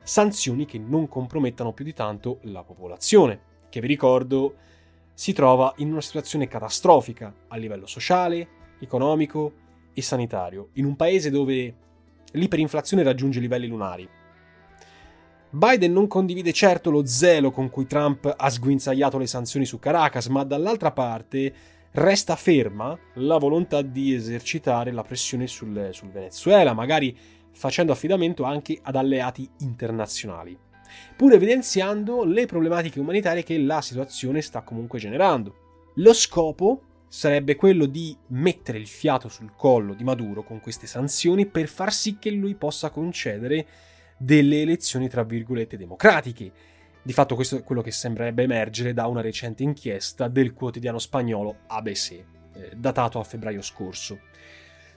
sanzioni 0.02 0.66
che 0.66 0.80
non 0.80 1.08
compromettano 1.08 1.74
più 1.74 1.86
di 1.86 1.94
tanto 1.94 2.40
la 2.46 2.64
popolazione, 2.64 3.40
che 3.70 3.80
vi 3.80 3.86
ricordo 3.86 4.56
si 5.14 5.32
trova 5.32 5.72
in 5.78 5.92
una 5.92 6.02
situazione 6.02 6.48
catastrofica 6.48 7.32
a 7.50 7.56
livello 7.56 7.86
sociale, 7.86 8.48
economico 8.80 9.54
e 9.94 10.02
sanitario, 10.02 10.70
in 10.74 10.86
un 10.86 10.96
paese 10.96 11.30
dove 11.30 11.76
l'iperinflazione 12.32 13.04
raggiunge 13.04 13.40
livelli 13.40 13.68
lunari. 13.68 14.10
Biden 15.56 15.94
non 15.94 16.08
condivide 16.08 16.52
certo 16.52 16.90
lo 16.90 17.06
zelo 17.06 17.52
con 17.52 17.70
cui 17.70 17.86
Trump 17.86 18.34
ha 18.36 18.50
sguinzagliato 18.50 19.20
le 19.20 19.28
sanzioni 19.28 19.68
su 19.68 19.78
Caracas, 19.78 20.26
ma 20.26 20.44
dall'altra 20.44 20.92
parte 20.92 21.54
resta 21.92 22.36
ferma 22.36 22.98
la 23.18 23.38
volontà 23.38 23.84
di 23.84 24.16
esercitare 24.16 24.92
la 24.92 25.04
pressione 25.04 25.46
sul, 25.46 25.90
sul 25.92 26.10
Venezuela, 26.10 26.74
magari 26.74 27.16
facendo 27.52 27.92
affidamento 27.92 28.46
anche 28.46 28.80
ad 28.82 28.96
alleati 28.96 29.48
internazionali, 29.60 30.58
pur 31.16 31.34
evidenziando 31.34 32.24
le 32.24 32.48
problematiche 32.48 33.00
umanitarie 33.00 33.44
che 33.44 33.60
la 33.60 33.80
situazione 33.82 34.42
sta 34.42 34.64
comunque 34.64 34.98
generando. 34.98 35.92
Lo 35.98 36.14
scopo 36.14 36.82
sarebbe 37.08 37.56
quello 37.56 37.86
di 37.86 38.18
mettere 38.30 38.80
il 38.80 38.88
fiato 38.88 39.30
sul 39.30 39.54
collo 39.56 39.94
di 39.94 40.04
Maduro 40.04 40.42
con 40.42 40.60
queste 40.60 40.88
sanzioni 40.88 41.46
per 41.46 41.68
far 41.68 41.94
sì 41.94 42.18
che 42.18 42.32
lui 42.32 42.56
possa 42.56 42.90
concedere 42.90 43.68
delle 44.24 44.62
elezioni 44.62 45.10
tra 45.10 45.24
virgolette 45.24 45.78
democratiche. 45.78 46.52
Di 47.02 47.14
fatto 47.14 47.36
questo 47.36 47.58
è 47.58 47.64
quello 47.64 47.82
che 47.82 47.92
sembrerebbe 47.92 48.44
emergere 48.44 48.94
da 48.94 49.08
una 49.08 49.22
recente 49.22 49.64
inchiesta 49.64 50.30
del 50.30 50.54
quotidiano 50.54 51.00
spagnolo 51.00 51.58
ABC, 51.68 52.12
eh, 52.12 52.26
datato 52.76 53.20
a 53.20 53.24
febbraio 53.24 53.62
scorso. 53.62 54.20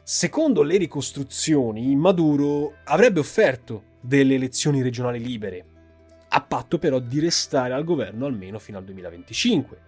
Secondo 0.03 0.63
le 0.63 0.77
ricostruzioni, 0.77 1.97
Maduro 1.97 2.77
avrebbe 2.85 3.19
offerto 3.19 3.95
delle 4.01 4.35
elezioni 4.35 4.81
regionali 4.83 5.19
libere, 5.19 5.65
a 6.29 6.41
patto 6.43 6.79
però 6.79 7.01
di 7.01 7.19
restare 7.19 7.75
al 7.75 7.83
governo 7.83 8.27
almeno 8.27 8.61
fino 8.61 8.79
al 8.79 8.85
2025. 8.85 9.86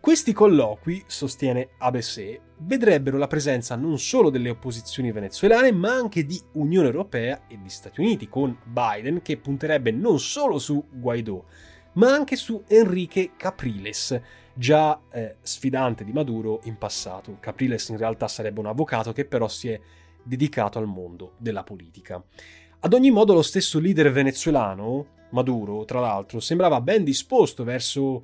Questi 0.00 0.32
colloqui, 0.32 1.02
sostiene 1.06 1.70
ABC, 1.78 2.40
vedrebbero 2.58 3.18
la 3.18 3.26
presenza 3.26 3.74
non 3.74 3.98
solo 3.98 4.30
delle 4.30 4.48
opposizioni 4.48 5.10
venezuelane, 5.10 5.72
ma 5.72 5.92
anche 5.92 6.24
di 6.24 6.40
Unione 6.52 6.86
Europea 6.86 7.46
e 7.48 7.58
di 7.60 7.68
Stati 7.68 8.00
Uniti, 8.00 8.28
con 8.28 8.56
Biden 8.64 9.22
che 9.22 9.38
punterebbe 9.38 9.90
non 9.90 10.20
solo 10.20 10.58
su 10.58 10.82
Guaidó, 10.90 11.46
ma 11.94 12.12
anche 12.12 12.36
su 12.36 12.62
Enrique 12.68 13.32
Capriles, 13.36 14.20
già 14.54 15.00
eh, 15.10 15.36
sfidante 15.42 16.04
di 16.04 16.12
Maduro 16.12 16.60
in 16.64 16.78
passato. 16.78 17.36
Capriles 17.40 17.88
in 17.88 17.96
realtà 17.96 18.28
sarebbe 18.28 18.60
un 18.60 18.66
avvocato 18.66 19.12
che 19.12 19.24
però 19.24 19.48
si 19.48 19.68
è 19.68 19.80
dedicato 20.22 20.78
al 20.78 20.86
mondo 20.86 21.32
della 21.38 21.64
politica. 21.64 22.22
Ad 22.80 22.92
ogni 22.92 23.10
modo 23.10 23.34
lo 23.34 23.42
stesso 23.42 23.80
leader 23.80 24.12
venezuelano, 24.12 25.06
Maduro, 25.30 25.84
tra 25.84 26.00
l'altro, 26.00 26.38
sembrava 26.38 26.80
ben 26.80 27.02
disposto 27.04 27.64
verso 27.64 28.22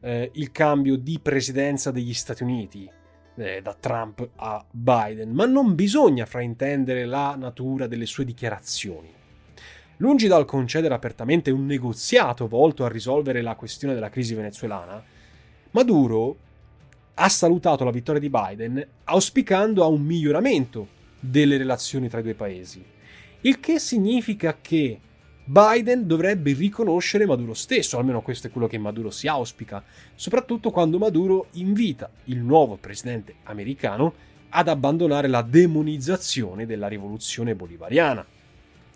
eh, 0.00 0.30
il 0.34 0.52
cambio 0.52 0.96
di 0.96 1.18
presidenza 1.20 1.90
degli 1.90 2.14
Stati 2.14 2.42
Uniti 2.42 2.88
eh, 3.36 3.60
da 3.62 3.74
Trump 3.78 4.28
a 4.36 4.64
Biden, 4.70 5.30
ma 5.30 5.46
non 5.46 5.74
bisogna 5.74 6.26
fraintendere 6.26 7.04
la 7.04 7.34
natura 7.36 7.86
delle 7.86 8.06
sue 8.06 8.24
dichiarazioni. 8.24 9.12
Lungi 9.98 10.26
dal 10.26 10.44
concedere 10.44 10.94
apertamente 10.94 11.50
un 11.50 11.64
negoziato 11.64 12.48
volto 12.48 12.84
a 12.84 12.88
risolvere 12.88 13.40
la 13.40 13.54
questione 13.54 13.94
della 13.94 14.10
crisi 14.10 14.34
venezuelana, 14.34 15.02
Maduro 15.70 16.36
ha 17.14 17.28
salutato 17.28 17.84
la 17.84 17.90
vittoria 17.90 18.20
di 18.20 18.30
Biden 18.30 18.86
auspicando 19.04 19.82
a 19.82 19.86
un 19.86 20.02
miglioramento 20.02 20.88
delle 21.18 21.56
relazioni 21.56 22.08
tra 22.08 22.20
i 22.20 22.22
due 22.22 22.34
paesi. 22.34 22.84
Il 23.40 23.58
che 23.58 23.78
significa 23.78 24.58
che 24.60 25.00
Biden 25.48 26.08
dovrebbe 26.08 26.54
riconoscere 26.54 27.24
Maduro 27.24 27.54
stesso, 27.54 27.98
almeno 27.98 28.20
questo 28.20 28.48
è 28.48 28.50
quello 28.50 28.66
che 28.66 28.78
Maduro 28.78 29.12
si 29.12 29.28
auspica, 29.28 29.80
soprattutto 30.16 30.72
quando 30.72 30.98
Maduro 30.98 31.46
invita 31.52 32.10
il 32.24 32.38
nuovo 32.38 32.76
presidente 32.76 33.36
americano 33.44 34.12
ad 34.48 34.66
abbandonare 34.66 35.28
la 35.28 35.42
demonizzazione 35.42 36.66
della 36.66 36.88
rivoluzione 36.88 37.54
bolivariana. 37.54 38.26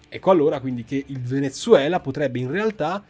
Ecco 0.08 0.30
allora 0.32 0.58
quindi 0.58 0.82
che 0.82 1.04
il 1.06 1.20
Venezuela 1.20 2.00
potrebbe 2.00 2.40
in 2.40 2.50
realtà 2.50 3.04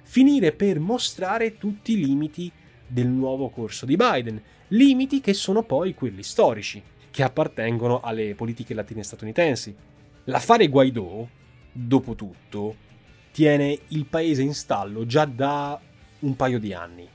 finire 0.00 0.52
per 0.52 0.80
mostrare 0.80 1.58
tutti 1.58 1.92
i 1.92 2.02
limiti 2.02 2.50
del 2.86 3.08
nuovo 3.08 3.50
corso 3.50 3.84
di 3.84 3.96
Biden, 3.96 4.40
limiti 4.68 5.20
che 5.20 5.34
sono 5.34 5.64
poi 5.64 5.92
quelli 5.92 6.22
storici, 6.22 6.82
che 7.10 7.22
appartengono 7.22 8.00
alle 8.00 8.34
politiche 8.34 8.72
latine 8.72 9.02
statunitensi. 9.02 9.76
L'affare 10.24 10.68
Guaidó, 10.68 11.28
dopo 11.72 12.14
tutto, 12.14 12.84
tiene 13.36 13.80
il 13.88 14.06
paese 14.06 14.40
in 14.40 14.54
stallo 14.54 15.04
già 15.04 15.26
da 15.26 15.78
un 16.20 16.36
paio 16.36 16.58
di 16.58 16.72
anni. 16.72 17.06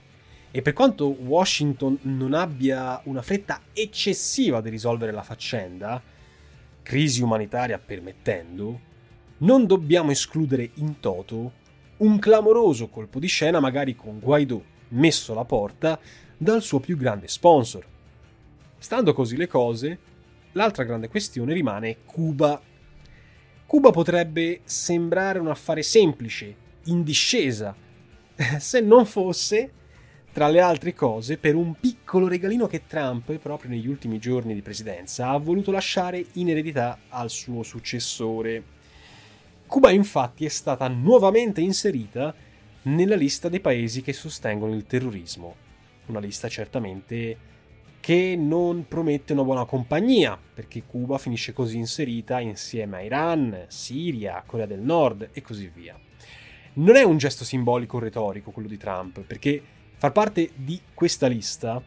E 0.52 0.62
per 0.62 0.72
quanto 0.72 1.08
Washington 1.08 1.98
non 2.04 2.36
abbia 2.36 3.02
una 3.06 3.24
fretta 3.24 3.62
eccessiva 3.74 4.62
di 4.62 4.70
risolvere 4.70 5.12
la 5.12 5.24
faccenda, 5.24 6.00
crisi 6.84 7.24
umanitaria 7.24 7.80
permettendo, 7.80 8.80
non 9.38 9.66
dobbiamo 9.66 10.12
escludere 10.12 10.70
in 10.76 11.00
toto 11.00 11.54
un 11.98 12.20
clamoroso 12.20 12.90
colpo 12.90 13.18
di 13.18 13.26
scena 13.26 13.60
magari 13.60 13.96
con 13.96 14.20
Guaidó 14.20 14.64
messo 14.90 15.32
alla 15.32 15.44
porta 15.44 16.00
dal 16.38 16.62
suo 16.62 16.80
più 16.80 16.98
grande 16.98 17.28
sponsor. 17.28 17.84
Stando 18.78 19.14
così 19.14 19.38
le 19.38 19.48
cose, 19.48 19.98
l'altra 20.52 20.84
grande 20.84 21.10
questione 21.10 21.52
rimane 21.54 21.98
Cuba 22.06 22.62
Cuba 23.72 23.92
potrebbe 23.92 24.60
sembrare 24.66 25.40
un 25.40 25.48
affare 25.48 25.82
semplice, 25.82 26.54
in 26.88 27.04
discesa, 27.04 27.74
se 28.60 28.82
non 28.82 29.06
fosse, 29.06 29.72
tra 30.34 30.50
le 30.50 30.60
altre 30.60 30.94
cose, 30.94 31.38
per 31.38 31.56
un 31.56 31.80
piccolo 31.80 32.28
regalino 32.28 32.68
che 32.68 32.86
Trump, 32.86 33.32
proprio 33.38 33.70
negli 33.70 33.88
ultimi 33.88 34.20
giorni 34.20 34.54
di 34.54 34.62
presidenza, 34.62 35.30
ha 35.30 35.38
voluto 35.38 35.72
lasciare 35.72 36.22
in 36.34 36.50
eredità 36.50 37.00
al 37.08 37.30
suo 37.30 37.64
successore. 37.64 38.62
Cuba 39.66 39.90
infatti 39.92 40.44
è 40.44 40.50
stata 40.50 40.90
nuovamente 40.90 41.62
inserita 41.62 42.36
nella 42.82 43.16
lista 43.16 43.48
dei 43.48 43.62
paesi 43.62 44.02
che 44.02 44.12
sostengono 44.12 44.76
il 44.76 44.86
terrorismo, 44.86 45.56
una 46.08 46.20
lista 46.20 46.50
certamente 46.50 47.38
che 48.02 48.36
non 48.36 48.88
promette 48.88 49.32
una 49.34 49.44
buona 49.44 49.66
compagnia, 49.66 50.38
perché 50.54 50.84
Cuba 50.84 51.20
finisce 51.20 51.54
così 51.54 51.78
inserita 51.78 52.40
insieme 52.40 52.98
a 52.98 53.02
Iran, 53.04 53.66
Siria, 53.68 54.44
Corea 54.46 54.66
del 54.66 54.80
Nord 54.80 55.30
e 55.32 55.42
così 55.42 55.72
via. 55.74 55.98
Non 56.74 56.96
è 56.96 57.04
un 57.04 57.18
gesto 57.18 57.44
simbolico 57.44 57.98
o 57.98 58.00
retorico 58.00 58.50
quello 58.50 58.68
di 58.68 58.78
Trump, 58.78 59.22
perché 59.22 59.62
far 59.98 60.12
parte 60.12 60.50
di 60.56 60.82
questa 60.96 61.28
lista 61.28 61.82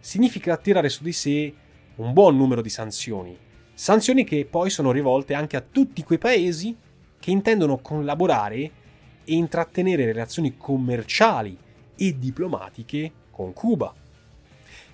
significa 0.00 0.56
tirare 0.56 0.88
su 0.88 1.04
di 1.04 1.12
sé 1.12 1.54
un 1.96 2.12
buon 2.12 2.36
numero 2.36 2.60
di 2.60 2.68
sanzioni, 2.68 3.38
sanzioni 3.72 4.24
che 4.24 4.44
poi 4.44 4.70
sono 4.70 4.90
rivolte 4.90 5.34
anche 5.34 5.56
a 5.56 5.60
tutti 5.60 6.02
quei 6.02 6.18
paesi 6.18 6.76
che 7.20 7.30
intendono 7.30 7.78
collaborare 7.78 8.56
e 8.58 9.34
intrattenere 9.34 10.04
relazioni 10.04 10.56
commerciali 10.56 11.56
e 11.96 12.18
diplomatiche 12.18 13.12
con 13.30 13.52
Cuba. 13.52 13.94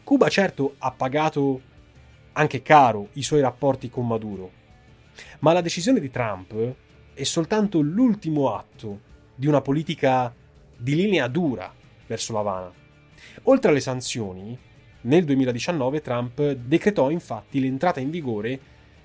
Cuba 0.05 0.29
certo 0.29 0.75
ha 0.79 0.91
pagato 0.93 1.63
anche 2.35 2.61
caro 2.61 3.09
i 3.15 3.23
suoi 3.23 3.41
rapporti 3.41 3.89
con 3.89 4.07
Maduro, 4.07 4.51
ma 5.39 5.55
la 5.55 5.63
decisione 5.63 5.99
di 5.99 6.11
Trump 6.11 6.55
è 7.15 7.23
soltanto 7.23 7.81
l'ultimo 7.81 8.55
atto 8.55 9.01
di 9.35 9.47
una 9.47 9.63
politica 9.63 10.33
di 10.77 10.95
linea 10.95 11.27
dura 11.27 11.73
verso 12.07 12.35
l'Havana. 12.35 12.71
Oltre 13.45 13.71
alle 13.71 13.81
sanzioni, 13.81 14.57
nel 15.03 15.25
2019 15.25 16.03
Trump 16.03 16.51
decretò 16.51 17.09
infatti 17.09 17.59
l'entrata 17.59 18.01
in 18.01 18.11
vigore 18.11 18.61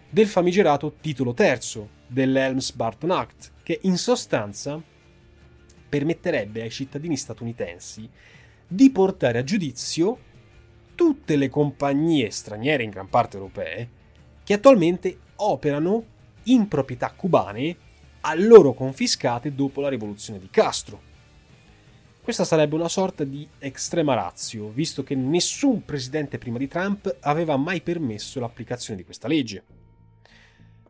del 0.10 0.28
famigerato 0.28 0.96
titolo 1.00 1.34
terzo 1.34 1.90
dell'Helms-Barton 2.08 3.12
Act, 3.12 3.52
che 3.64 3.80
in 3.84 3.96
sostanza 3.98 4.82
permetterebbe 5.88 6.62
ai 6.62 6.72
cittadini 6.72 7.16
statunitensi 7.16 8.10
di 8.68 8.92
portare 8.92 9.40
a 9.40 9.44
giudizio 9.44 10.28
tutte 11.00 11.38
le 11.38 11.48
compagnie 11.48 12.30
straniere, 12.30 12.84
in 12.84 12.90
gran 12.90 13.08
parte 13.08 13.38
europee, 13.38 13.90
che 14.44 14.56
attualmente 14.56 15.18
operano 15.38 16.04
in 16.44 16.68
proprietà 16.68 17.14
cubane 17.14 17.78
a 18.20 18.36
loro 18.36 18.74
confiscate 18.74 19.56
dopo 19.56 19.80
la 19.80 19.88
rivoluzione 19.88 20.40
di 20.40 20.50
Castro. 20.50 21.00
Questa 22.22 22.44
sarebbe 22.44 22.76
una 22.76 22.90
sorta 22.90 23.24
di 23.24 23.48
extrema 23.60 24.14
razio, 24.14 24.72
visto 24.72 25.02
che 25.02 25.16
nessun 25.16 25.86
presidente 25.86 26.38
prima 26.38 26.58
di 26.58 26.68
Trump 26.68 27.16
aveva 27.22 27.56
mai 27.56 27.80
permesso 27.80 28.42
l'applicazione 28.42 29.00
di 29.00 29.06
questa 29.06 29.30
legge. 29.30 29.64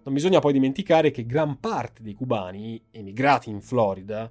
Non 0.06 0.14
bisogna 0.16 0.40
poi 0.40 0.54
dimenticare 0.54 1.12
che 1.12 1.28
gran 1.28 1.60
parte 1.60 2.02
dei 2.02 2.16
cubani 2.16 2.82
emigrati 2.90 3.52
in 3.52 3.62
Florida 3.62 4.28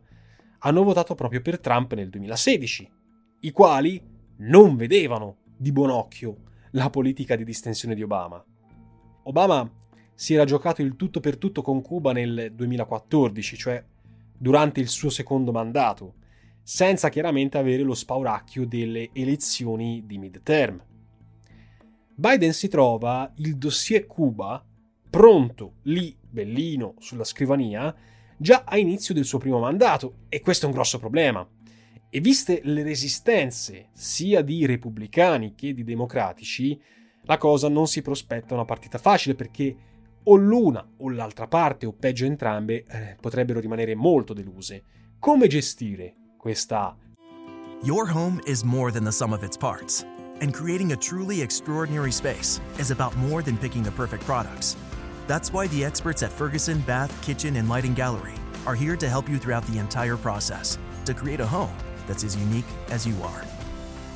hanno 0.59 0.83
votato 0.83 1.15
proprio 1.15 1.41
per 1.41 1.61
Trump 1.61 1.95
nel 1.95 2.09
2016, 2.09 2.91
i 3.43 3.53
quali 3.53 4.03
non 4.39 4.75
vedevano 4.75 5.37
di 5.59 5.73
buon 5.73 5.91
occhio 5.91 6.37
la 6.73 6.89
politica 6.89 7.35
di 7.35 7.45
distensione 7.45 7.95
di 7.95 8.03
Obama. 8.03 8.43
Obama 9.25 9.71
si 10.15 10.35
era 10.35 10.45
giocato 10.45 10.83
il 10.83 10.97
tutto 10.97 11.21
per 11.21 11.37
tutto 11.37 11.63
con 11.63 11.83
Cuba 11.83 12.13
nel 12.13 12.53
2014, 12.55 13.57
cioè 13.57 13.85
durante 14.37 14.81
il 14.81 14.89
suo 14.89 15.11
secondo 15.11 15.51
mandato, 15.51 16.15
senza 16.63 17.09
chiaramente 17.09 17.59
avere 17.59 17.83
lo 17.83 17.95
spauracchio 17.95 18.67
delle 18.67 19.11
elezioni 19.13 20.05
di 20.07 20.19
midterm. 20.19 20.81
Biden 22.15 22.53
si 22.53 22.69
trova 22.69 23.31
il 23.37 23.57
dossier 23.57 24.07
Cuba 24.07 24.65
pronto 25.11 25.75
lì, 25.83 26.17
bellino, 26.21 26.95
sulla 26.99 27.25
scrivania, 27.25 27.95
già 28.37 28.65
a 28.65 28.77
inizio 28.77 29.15
del 29.15 29.25
suo 29.25 29.39
primo 29.39 29.59
mandato, 29.59 30.15
e 30.29 30.41
questo 30.41 30.67
è 30.67 30.69
un 30.69 30.75
grosso 30.75 30.99
problema. 30.99 31.47
E 32.11 32.21
viste 32.21 32.61
le 32.65 32.83
resistenze 32.83 33.91
sia 33.93 34.41
di 34.41 34.65
repubblicani 34.65 35.55
che 35.55 35.75
di 35.75 35.85
democratici, 35.85 36.81
la 37.25 37.37
cosa 37.37 37.69
non 37.69 37.87
si 37.87 38.01
prospetta 38.01 38.55
una 38.55 38.65
partita 38.65 38.97
facile 38.97 39.35
perché 39.35 39.77
o 40.25 40.35
l'una 40.37 40.87
o 40.97 41.11
l'altra 41.11 41.47
parte, 41.47 41.85
o 41.85 41.93
peggio 41.93 42.25
entrambe, 42.25 42.85
eh, 42.89 43.17
potrebbero 43.21 43.61
rimanere 43.61 43.95
molto 43.95 44.33
deluse. 44.33 44.83
Come 45.19 45.49
gestire 45.49 46.15
questa... 46.39 46.97
Your 47.83 48.11
home 48.11 48.41
is 48.47 48.63
more 48.63 48.91
than 48.91 49.05
the 49.05 49.13
sum 49.13 49.33
of 49.33 49.43
its 49.43 49.57
parts, 49.57 50.05
and 50.41 50.53
creating 50.53 50.93
a 50.93 50.97
truly 50.97 51.43
extraordinary 51.43 52.11
space 52.11 52.59
is 52.79 52.91
about 52.91 53.15
more 53.17 53.43
than 53.43 53.59
picking 53.59 53.83
the 53.83 53.93
perfect 53.93 54.25
products. 54.25 54.77
That's 55.27 55.53
why 55.53 55.69
the 55.69 55.85
experts 55.85 56.23
at 56.23 56.33
Ferguson 56.33 56.81
Bath, 56.87 57.13
Kitchen, 57.23 57.57
and 57.57 57.69
Lighting 57.69 57.95
Gallery 57.95 58.35
are 58.67 58.75
here 58.75 58.97
to 58.97 59.09
help 59.09 59.29
you 59.29 59.39
throughout 59.39 59.67
the 59.67 59.79
entire 59.79 60.17
process 60.17 60.79
to 61.05 61.15
create 61.15 61.41
a 61.41 61.47
home 61.47 61.77
that's 62.09 62.25
as 62.25 62.35
unique 62.35 62.67
as 62.91 63.07
you 63.07 63.15
are. 63.23 63.45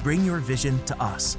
Bring 0.03 0.25
your 0.25 0.39
vision 0.39 0.83
to 0.87 1.01
us. 1.01 1.37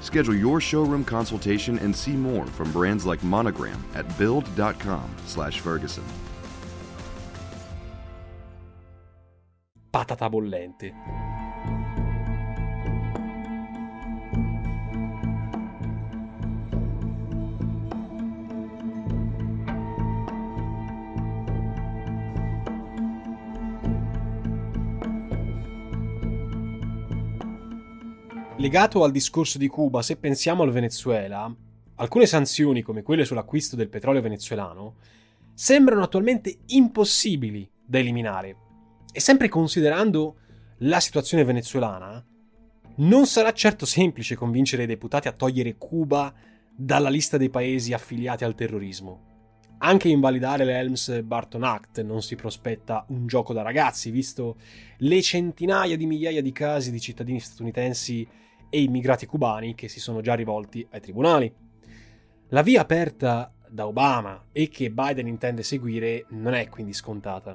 Schedule 0.00 0.34
your 0.34 0.60
showroom 0.60 1.04
consultation 1.04 1.78
and 1.80 1.94
see 1.94 2.12
more 2.12 2.46
from 2.46 2.72
brands 2.72 3.04
like 3.04 3.22
Monogram 3.22 3.84
at 3.94 4.06
build.com/ferguson. 4.16 6.04
Patata 9.92 10.30
bollente. 10.30 11.41
Legato 28.62 29.02
al 29.02 29.10
discorso 29.10 29.58
di 29.58 29.66
Cuba, 29.66 30.02
se 30.02 30.16
pensiamo 30.16 30.62
al 30.62 30.70
Venezuela, 30.70 31.52
alcune 31.96 32.26
sanzioni 32.26 32.80
come 32.80 33.02
quelle 33.02 33.24
sull'acquisto 33.24 33.74
del 33.74 33.88
petrolio 33.88 34.20
venezuelano 34.20 34.98
sembrano 35.52 36.04
attualmente 36.04 36.58
impossibili 36.66 37.68
da 37.84 37.98
eliminare. 37.98 38.56
E 39.12 39.18
sempre 39.18 39.48
considerando 39.48 40.36
la 40.78 41.00
situazione 41.00 41.42
venezuelana, 41.42 42.24
non 42.98 43.26
sarà 43.26 43.52
certo 43.52 43.84
semplice 43.84 44.36
convincere 44.36 44.84
i 44.84 44.86
deputati 44.86 45.26
a 45.26 45.32
togliere 45.32 45.76
Cuba 45.76 46.32
dalla 46.72 47.10
lista 47.10 47.36
dei 47.36 47.50
paesi 47.50 47.92
affiliati 47.92 48.44
al 48.44 48.54
terrorismo. 48.54 49.30
Anche 49.78 50.08
invalidare 50.08 50.64
l'Helms-Barton 50.64 51.64
Act 51.64 52.00
non 52.02 52.22
si 52.22 52.36
prospetta 52.36 53.06
un 53.08 53.26
gioco 53.26 53.52
da 53.52 53.62
ragazzi, 53.62 54.12
visto 54.12 54.54
le 54.98 55.20
centinaia 55.20 55.96
di 55.96 56.06
migliaia 56.06 56.40
di 56.40 56.52
casi 56.52 56.92
di 56.92 57.00
cittadini 57.00 57.40
statunitensi 57.40 58.38
e 58.74 58.80
immigrati 58.80 59.26
cubani 59.26 59.74
che 59.74 59.86
si 59.88 60.00
sono 60.00 60.22
già 60.22 60.32
rivolti 60.32 60.86
ai 60.92 61.00
tribunali. 61.00 61.52
La 62.48 62.62
via 62.62 62.80
aperta 62.80 63.52
da 63.68 63.86
Obama 63.86 64.46
e 64.50 64.68
che 64.68 64.90
Biden 64.90 65.26
intende 65.26 65.62
seguire 65.62 66.24
non 66.30 66.54
è 66.54 66.70
quindi 66.70 66.94
scontata. 66.94 67.54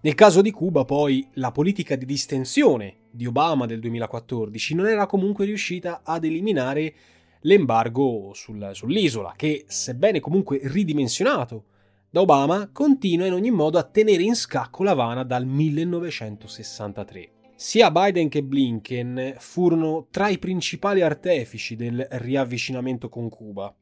Nel 0.00 0.14
caso 0.14 0.42
di 0.42 0.50
Cuba, 0.50 0.84
poi, 0.84 1.26
la 1.34 1.52
politica 1.52 1.96
di 1.96 2.04
distensione 2.04 2.96
di 3.10 3.24
Obama 3.24 3.64
del 3.64 3.80
2014 3.80 4.74
non 4.74 4.88
era 4.88 5.06
comunque 5.06 5.46
riuscita 5.46 6.02
ad 6.04 6.24
eliminare 6.24 6.94
l'embargo 7.40 8.32
sul, 8.34 8.70
sull'isola, 8.74 9.32
che, 9.36 9.64
sebbene 9.66 10.20
comunque 10.20 10.60
ridimensionato 10.62 11.64
da 12.10 12.20
Obama, 12.20 12.68
continua 12.70 13.26
in 13.26 13.32
ogni 13.32 13.50
modo 13.50 13.78
a 13.78 13.84
tenere 13.84 14.22
in 14.22 14.34
scacco 14.34 14.82
l'Havana 14.82 15.24
dal 15.24 15.46
1963. 15.46 17.30
Sia 17.60 17.90
Biden 17.90 18.28
che 18.28 18.44
Blinken 18.44 19.34
furono 19.38 20.06
tra 20.12 20.28
i 20.28 20.38
principali 20.38 21.02
artefici 21.02 21.74
del 21.74 22.06
riavvicinamento 22.08 23.08
con 23.08 23.28
Cuba. 23.28 23.74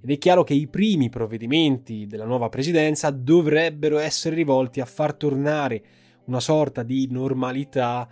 Ed 0.00 0.10
è 0.10 0.16
chiaro 0.16 0.42
che 0.42 0.54
i 0.54 0.68
primi 0.68 1.10
provvedimenti 1.10 2.06
della 2.06 2.24
nuova 2.24 2.48
presidenza 2.48 3.10
dovrebbero 3.10 3.98
essere 3.98 4.34
rivolti 4.34 4.80
a 4.80 4.86
far 4.86 5.12
tornare 5.12 5.84
una 6.24 6.40
sorta 6.40 6.82
di 6.82 7.06
normalità 7.10 8.08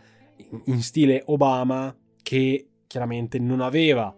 in 0.67 0.83
stile 0.83 1.23
Obama 1.25 1.97
che 2.23 2.69
chiaramente 2.87 3.39
non 3.39 3.63
aveva 3.63 4.15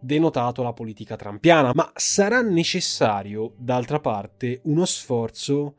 denotato 0.00 0.64
la 0.64 0.72
politica 0.72 1.14
trampiana, 1.14 1.70
ma 1.74 1.92
sarà 1.94 2.42
necessario, 2.42 3.52
d'altra 3.56 4.00
parte, 4.00 4.62
uno 4.64 4.84
sforzo 4.84 5.76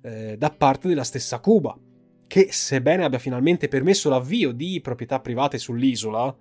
eh, 0.00 0.36
da 0.38 0.48
parte 0.48 0.88
della 0.88 1.04
stessa 1.04 1.40
Cuba, 1.40 1.78
che 2.26 2.48
sebbene 2.50 3.04
abbia 3.04 3.18
finalmente 3.18 3.68
permesso 3.68 4.08
l'avvio 4.08 4.52
di 4.52 4.80
proprietà 4.80 5.20
private 5.20 5.58
sull'isola, 5.58 6.36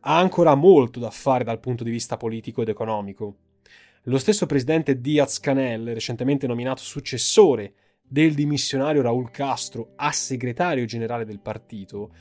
ha 0.00 0.18
ancora 0.18 0.54
molto 0.54 0.98
da 0.98 1.10
fare 1.10 1.44
dal 1.44 1.60
punto 1.60 1.84
di 1.84 1.90
vista 1.90 2.16
politico 2.16 2.62
ed 2.62 2.68
economico. 2.68 3.36
Lo 4.04 4.18
stesso 4.18 4.46
presidente 4.46 5.00
Diaz-Canel, 5.00 5.92
recentemente 5.92 6.46
nominato 6.46 6.82
successore 6.82 7.74
del 8.02 8.34
dimissionario 8.34 9.02
Raúl 9.02 9.30
Castro 9.30 9.92
a 9.96 10.10
segretario 10.10 10.84
generale 10.84 11.24
del 11.24 11.40
partito, 11.40 12.12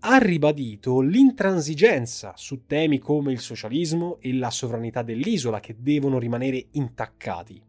ha 0.00 0.18
ribadito 0.18 1.00
l'intransigenza 1.00 2.34
su 2.36 2.66
temi 2.66 2.98
come 2.98 3.32
il 3.32 3.38
socialismo 3.38 4.18
e 4.20 4.34
la 4.34 4.50
sovranità 4.50 5.02
dell'isola 5.02 5.60
che 5.60 5.76
devono 5.78 6.18
rimanere 6.18 6.66
intaccati. 6.72 7.62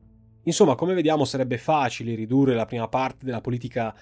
Insomma, 0.43 0.75
come 0.75 0.93
vediamo 0.93 1.23
sarebbe 1.23 1.57
facile 1.57 2.13
ridurre 2.13 2.53
la 2.53 2.65
prima 2.65 2.89
parte 2.89 3.25
della 3.25 3.41
politica 3.41 3.95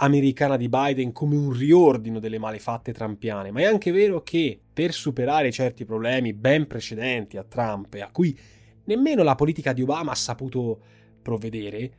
americana 0.00 0.56
di 0.56 0.68
Biden 0.68 1.12
come 1.12 1.36
un 1.36 1.52
riordino 1.52 2.18
delle 2.18 2.38
malefatte 2.38 2.92
trampiane, 2.92 3.50
ma 3.50 3.60
è 3.60 3.64
anche 3.64 3.92
vero 3.92 4.22
che 4.22 4.58
per 4.72 4.92
superare 4.92 5.52
certi 5.52 5.84
problemi 5.84 6.32
ben 6.32 6.66
precedenti 6.66 7.36
a 7.36 7.44
Trump 7.44 7.94
e 7.94 8.00
a 8.00 8.10
cui 8.10 8.36
nemmeno 8.84 9.22
la 9.22 9.34
politica 9.34 9.72
di 9.72 9.82
Obama 9.82 10.12
ha 10.12 10.16
saputo 10.16 10.80
provvedere, 11.22 11.92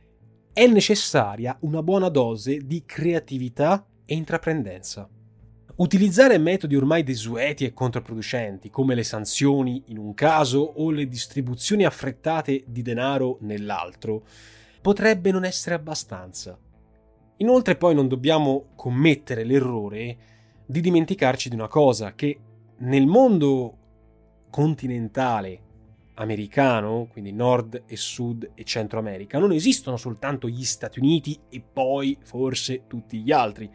è 0.52 0.66
necessaria 0.66 1.56
una 1.60 1.82
buona 1.82 2.08
dose 2.08 2.58
di 2.58 2.82
creatività 2.84 3.86
e 4.04 4.14
intraprendenza. 4.14 5.08
Utilizzare 5.76 6.36
metodi 6.36 6.76
ormai 6.76 7.02
desueti 7.02 7.64
e 7.64 7.72
controproducenti, 7.72 8.68
come 8.68 8.94
le 8.94 9.04
sanzioni 9.04 9.84
in 9.86 9.98
un 9.98 10.12
caso 10.12 10.58
o 10.58 10.90
le 10.90 11.08
distribuzioni 11.08 11.84
affrettate 11.84 12.64
di 12.66 12.82
denaro 12.82 13.38
nell'altro, 13.40 14.24
potrebbe 14.82 15.30
non 15.30 15.44
essere 15.44 15.76
abbastanza. 15.76 16.58
Inoltre 17.42 17.74
poi 17.76 17.94
non 17.94 18.06
dobbiamo 18.06 18.66
commettere 18.76 19.42
l'errore 19.42 20.16
di 20.64 20.80
dimenticarci 20.80 21.48
di 21.48 21.56
una 21.56 21.66
cosa, 21.66 22.14
che 22.14 22.38
nel 22.78 23.06
mondo 23.06 23.78
continentale 24.48 25.60
americano, 26.14 27.08
quindi 27.10 27.32
Nord 27.32 27.82
e 27.86 27.96
Sud 27.96 28.52
e 28.54 28.62
Centro 28.62 29.00
America, 29.00 29.40
non 29.40 29.50
esistono 29.50 29.96
soltanto 29.96 30.48
gli 30.48 30.62
Stati 30.62 31.00
Uniti 31.00 31.36
e 31.48 31.60
poi 31.60 32.16
forse 32.22 32.86
tutti 32.86 33.20
gli 33.20 33.32
altri 33.32 33.68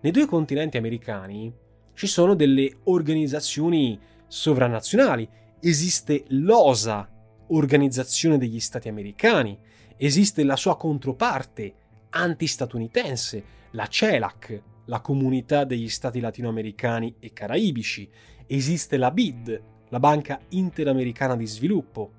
nei 0.00 0.12
due 0.12 0.26
continenti 0.26 0.78
americani 0.78 1.52
ci 1.94 2.06
sono 2.06 2.34
delle 2.34 2.78
organizzazioni 2.84 3.98
sovranazionali. 4.26 5.28
Esiste 5.60 6.24
l'OSA, 6.28 7.08
Organizzazione 7.48 8.38
degli 8.38 8.60
Stati 8.60 8.88
Americani, 8.88 9.58
esiste 9.96 10.44
la 10.44 10.56
sua 10.56 10.76
controparte 10.76 11.74
antistatunitense, 12.14 13.44
la 13.72 13.86
CELAC, 13.86 14.62
la 14.86 15.00
Comunità 15.00 15.64
degli 15.64 15.88
Stati 15.88 16.20
Latinoamericani 16.20 17.16
e 17.18 17.32
Caraibici, 17.32 18.08
esiste 18.46 18.96
la 18.96 19.10
BID, 19.10 19.62
la 19.88 19.98
Banca 19.98 20.40
Interamericana 20.50 21.36
di 21.36 21.46
Sviluppo. 21.46 22.12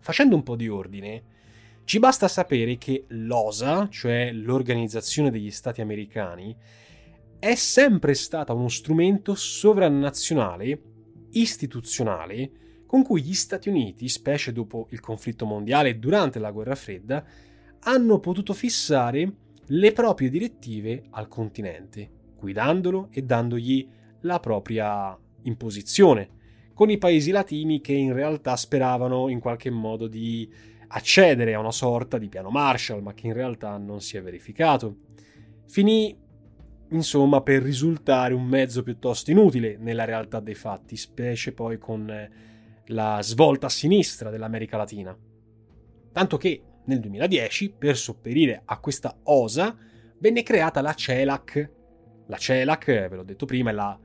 Facendo 0.00 0.34
un 0.34 0.42
po' 0.42 0.56
di 0.56 0.68
ordine, 0.68 1.22
ci 1.84 1.98
basta 1.98 2.28
sapere 2.28 2.76
che 2.76 3.04
l'OSA, 3.08 3.88
cioè 3.88 4.30
l'Organizzazione 4.32 5.30
degli 5.30 5.50
Stati 5.50 5.80
Americani, 5.80 6.54
è 7.38 7.54
sempre 7.54 8.14
stata 8.14 8.52
uno 8.52 8.68
strumento 8.68 9.34
sovranazionale, 9.34 10.80
istituzionale, 11.30 12.50
con 12.86 13.02
cui 13.02 13.22
gli 13.22 13.34
Stati 13.34 13.68
Uniti, 13.68 14.08
specie 14.08 14.52
dopo 14.52 14.86
il 14.90 15.00
conflitto 15.00 15.46
mondiale 15.46 15.90
e 15.90 15.96
durante 15.96 16.38
la 16.38 16.50
guerra 16.50 16.74
fredda, 16.74 17.24
hanno 17.84 18.18
potuto 18.18 18.52
fissare 18.52 19.32
le 19.66 19.92
proprie 19.92 20.28
direttive 20.28 21.04
al 21.10 21.28
continente, 21.28 22.10
guidandolo 22.38 23.08
e 23.10 23.22
dandogli 23.22 23.88
la 24.20 24.40
propria 24.40 25.16
imposizione, 25.42 26.30
con 26.74 26.90
i 26.90 26.98
paesi 26.98 27.30
latini 27.30 27.80
che 27.80 27.92
in 27.92 28.12
realtà 28.12 28.56
speravano 28.56 29.28
in 29.28 29.38
qualche 29.40 29.70
modo 29.70 30.06
di 30.06 30.50
accedere 30.88 31.54
a 31.54 31.58
una 31.58 31.72
sorta 31.72 32.18
di 32.18 32.28
piano 32.28 32.50
Marshall, 32.50 33.02
ma 33.02 33.14
che 33.14 33.26
in 33.26 33.32
realtà 33.32 33.76
non 33.76 34.00
si 34.00 34.16
è 34.16 34.22
verificato. 34.22 34.96
Finì 35.66 36.16
insomma 36.90 37.40
per 37.42 37.62
risultare 37.62 38.34
un 38.34 38.44
mezzo 38.44 38.82
piuttosto 38.82 39.30
inutile 39.30 39.76
nella 39.78 40.04
realtà 40.04 40.40
dei 40.40 40.54
fatti, 40.54 40.96
specie 40.96 41.52
poi 41.52 41.78
con 41.78 42.08
eh, 42.10 42.30
la 42.86 43.18
svolta 43.22 43.66
a 43.66 43.70
sinistra 43.70 44.30
dell'America 44.30 44.76
Latina. 44.76 45.16
Tanto 46.12 46.36
che 46.36 46.62
nel 46.84 47.00
2010, 47.00 47.74
per 47.76 47.96
sopperire 47.96 48.62
a 48.64 48.78
questa 48.78 49.18
osa, 49.24 49.76
venne 50.18 50.42
creata 50.42 50.80
la 50.80 50.94
CELAC. 50.94 51.70
La 52.26 52.36
CELAC, 52.36 52.86
ve 52.86 53.16
l'ho 53.16 53.22
detto 53.22 53.46
prima, 53.46 53.70
è 53.70 53.72
la 53.72 53.98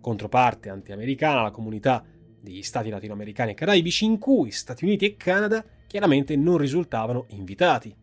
controparte 0.00 0.68
anti-americana, 0.68 1.42
la 1.42 1.50
comunità 1.50 2.04
degli 2.40 2.62
stati 2.62 2.90
latinoamericani 2.90 3.50
e 3.50 3.54
caraibici 3.54 4.04
in 4.04 4.18
cui 4.18 4.52
Stati 4.52 4.84
Uniti 4.84 5.04
e 5.04 5.16
Canada 5.16 5.64
chiaramente 5.86 6.36
non 6.36 6.58
risultavano 6.58 7.26
invitati. 7.30 7.94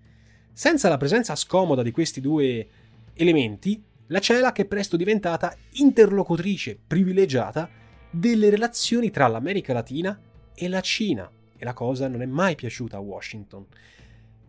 Senza 0.52 0.90
la 0.90 0.98
presenza 0.98 1.36
scomoda 1.36 1.82
di 1.82 1.92
questi 1.92 2.20
due 2.20 2.68
elementi, 3.14 3.82
la 4.08 4.20
CELAC 4.20 4.60
è 4.60 4.66
presto 4.66 4.98
diventata 4.98 5.56
interlocutrice 5.74 6.78
privilegiata 6.86 7.70
delle 8.10 8.50
relazioni 8.50 9.10
tra 9.10 9.28
l'America 9.28 9.74
Latina 9.74 10.20
e 10.54 10.68
la 10.68 10.82
Cina 10.82 11.30
e 11.58 11.64
la 11.64 11.74
cosa 11.74 12.08
non 12.08 12.22
è 12.22 12.26
mai 12.26 12.56
piaciuta 12.56 12.98
a 12.98 13.00
Washington. 13.00 13.66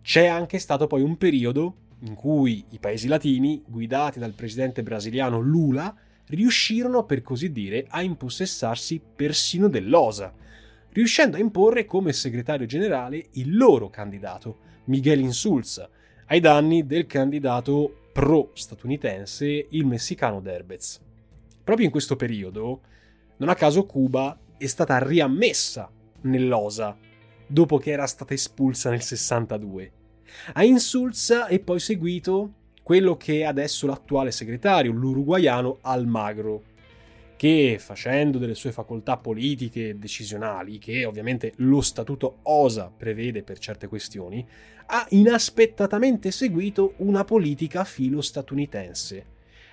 C'è 0.05 0.27
anche 0.27 0.59
stato 0.59 0.87
poi 0.87 1.01
un 1.01 1.17
periodo 1.17 1.77
in 2.01 2.15
cui 2.15 2.63
i 2.73 2.79
paesi 2.79 3.09
latini, 3.09 3.65
guidati 3.67 4.19
dal 4.19 4.35
presidente 4.35 4.83
brasiliano 4.83 5.41
Lula, 5.41 5.97
riuscirono 6.27 7.05
per 7.05 7.23
così 7.23 7.51
dire 7.51 7.87
a 7.89 8.03
impossessarsi 8.03 9.01
persino 9.17 9.67
dell'OSA, 9.67 10.35
riuscendo 10.91 11.39
a 11.39 11.41
imporre 11.41 11.87
come 11.87 12.13
segretario 12.13 12.67
generale 12.67 13.29
il 13.33 13.57
loro 13.57 13.89
candidato, 13.89 14.59
Miguel 14.85 15.21
Insulza, 15.21 15.89
ai 16.27 16.41
danni 16.41 16.85
del 16.85 17.07
candidato 17.07 18.09
pro-statunitense 18.13 19.69
il 19.71 19.87
messicano 19.87 20.43
Derbez. 20.43 21.01
Proprio 21.65 21.87
in 21.87 21.91
questo 21.91 22.15
periodo, 22.17 22.83
non 23.39 23.49
a 23.49 23.55
caso 23.55 23.87
Cuba 23.87 24.39
è 24.59 24.67
stata 24.67 24.99
riammessa 24.99 25.91
nell'OSA 26.21 26.95
dopo 27.47 27.79
che 27.79 27.91
era 27.91 28.07
stata 28.07 28.35
espulsa 28.35 28.91
nel 28.91 29.03
62. 29.03 29.93
A 30.55 30.65
Insulza 30.65 31.47
è 31.47 31.59
poi 31.59 31.81
seguito 31.81 32.53
quello 32.83 33.17
che 33.17 33.41
è 33.41 33.45
adesso 33.45 33.87
l'attuale 33.87 34.31
segretario, 34.31 34.93
l'uruguaiano 34.93 35.79
Almagro, 35.81 36.63
che 37.37 37.79
facendo 37.81 38.39
delle 38.39 38.55
sue 38.55 38.73
facoltà 38.73 39.17
politiche 39.17 39.89
e 39.89 39.95
decisionali, 39.95 40.79
che 40.79 41.05
ovviamente 41.05 41.53
lo 41.57 41.81
statuto 41.81 42.39
OSA 42.43 42.93
prevede 42.97 43.43
per 43.43 43.59
certe 43.59 43.89
questioni, 43.89 44.47
ha 44.87 45.07
inaspettatamente 45.11 46.31
seguito 46.31 46.95
una 46.99 47.25
politica 47.25 47.85
filo-statunitense, 47.85 49.27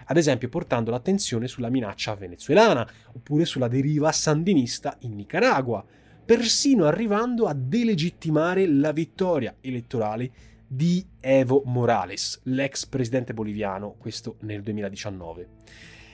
ad 0.06 0.18
esempio 0.18 0.50
portando 0.50 0.90
l'attenzione 0.90 1.48
sulla 1.48 1.70
minaccia 1.70 2.16
venezuelana 2.16 2.88
oppure 3.14 3.46
sulla 3.46 3.68
deriva 3.68 4.12
sandinista 4.12 4.98
in 5.02 5.16
Nicaragua, 5.16 5.86
persino 6.24 6.86
arrivando 6.86 7.46
a 7.46 7.54
delegittimare 7.54 8.66
la 8.66 8.92
vittoria 8.92 9.56
elettorale 9.60 10.32
di 10.74 11.06
Evo 11.20 11.64
Morales, 11.66 12.40
l'ex 12.44 12.86
presidente 12.86 13.34
boliviano, 13.34 13.96
questo 13.98 14.38
nel 14.44 14.62
2019. 14.62 15.48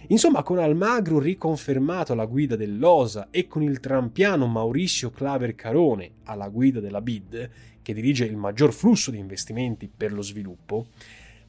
Insomma, 0.08 0.42
con 0.42 0.58
Almagro 0.58 1.20
riconfermato 1.20 2.14
alla 2.14 2.26
guida 2.26 2.56
dell'OSA 2.56 3.28
e 3.30 3.46
con 3.46 3.62
il 3.62 3.80
trampiano 3.80 4.48
Mauricio 4.48 5.12
Claver 5.12 5.54
Carone 5.54 6.14
alla 6.24 6.50
guida 6.50 6.80
della 6.80 7.02
BID, 7.02 7.50
che 7.84 7.94
dirige 7.94 8.26
il 8.26 8.36
maggior 8.36 8.74
flusso 8.74 9.12
di 9.12 9.20
investimenti 9.20 9.88
per 9.96 10.12
lo 10.12 10.24
sviluppo, 10.24 10.88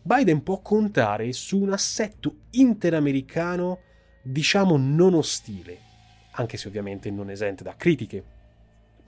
Biden 0.02 0.42
può 0.42 0.60
contare 0.60 1.32
su 1.32 1.58
un 1.62 1.72
assetto 1.72 2.40
interamericano, 2.50 3.78
diciamo, 4.20 4.76
non 4.76 5.14
ostile, 5.14 5.78
anche 6.32 6.58
se 6.58 6.68
ovviamente 6.68 7.10
non 7.10 7.30
esente 7.30 7.64
da 7.64 7.74
critiche. 7.74 8.36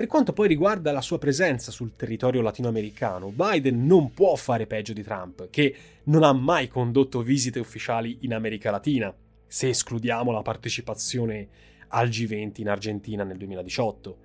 Per 0.01 0.09
quanto 0.09 0.33
poi 0.33 0.49
riguarda 0.49 0.93
la 0.93 1.03
sua 1.03 1.19
presenza 1.19 1.71
sul 1.71 1.95
territorio 1.95 2.41
latinoamericano, 2.41 3.29
Biden 3.29 3.85
non 3.85 4.15
può 4.15 4.35
fare 4.35 4.67
peggio 4.67 4.95
di 4.95 5.03
Trump, 5.03 5.51
che 5.51 5.77
non 6.05 6.23
ha 6.23 6.33
mai 6.33 6.69
condotto 6.69 7.21
visite 7.21 7.61
ufficiali 7.61 8.17
in 8.23 8.33
America 8.33 8.71
Latina, 8.71 9.15
se 9.47 9.69
escludiamo 9.69 10.33
la 10.33 10.41
partecipazione 10.41 11.49
al 11.89 12.09
G20 12.09 12.63
in 12.63 12.71
Argentina 12.71 13.25
nel 13.25 13.37
2018. 13.37 14.19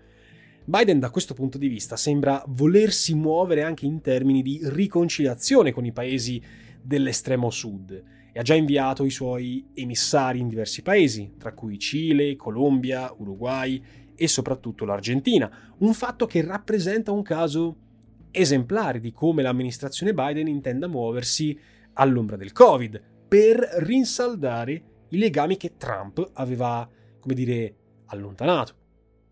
Biden 0.64 1.00
da 1.00 1.10
questo 1.10 1.34
punto 1.34 1.58
di 1.58 1.68
vista 1.68 1.98
sembra 1.98 2.42
volersi 2.48 3.14
muovere 3.14 3.64
anche 3.64 3.86
in 3.86 4.00
termini 4.00 4.42
di 4.42 4.62
riconciliazione 4.64 5.74
con 5.74 5.84
i 5.84 5.92
paesi 5.92 6.42
dell'estremo 6.82 7.50
sud 7.50 8.04
e 8.32 8.40
ha 8.40 8.44
già 8.44 8.54
inviato 8.54 9.04
i 9.04 9.10
suoi 9.10 9.66
emissari 9.74 10.40
in 10.40 10.48
diversi 10.48 10.82
paesi, 10.82 11.34
tra 11.38 11.52
cui 11.54 11.78
Cile, 11.78 12.38
Colombia, 12.38 13.14
Uruguay 13.18 13.82
e 14.16 14.28
soprattutto 14.28 14.86
l'Argentina, 14.86 15.74
un 15.80 15.94
fatto 15.94 16.26
che 16.26 16.44
rappresenta 16.44 17.12
un 17.12 17.22
caso 17.22 17.78
esemplare 18.32 19.00
di 19.00 19.12
come 19.12 19.42
l'amministrazione 19.42 20.14
Biden 20.14 20.48
intenda 20.48 20.88
muoversi 20.88 21.58
all'ombra 21.94 22.36
del 22.36 22.52
Covid 22.52 23.02
per 23.28 23.58
rinsaldare 23.80 24.84
i 25.10 25.18
legami 25.18 25.58
che 25.58 25.78
Trump 25.78 26.32
aveva, 26.34 26.90
come 27.20 27.34
dire, 27.34 27.76
allontanato. 28.08 28.84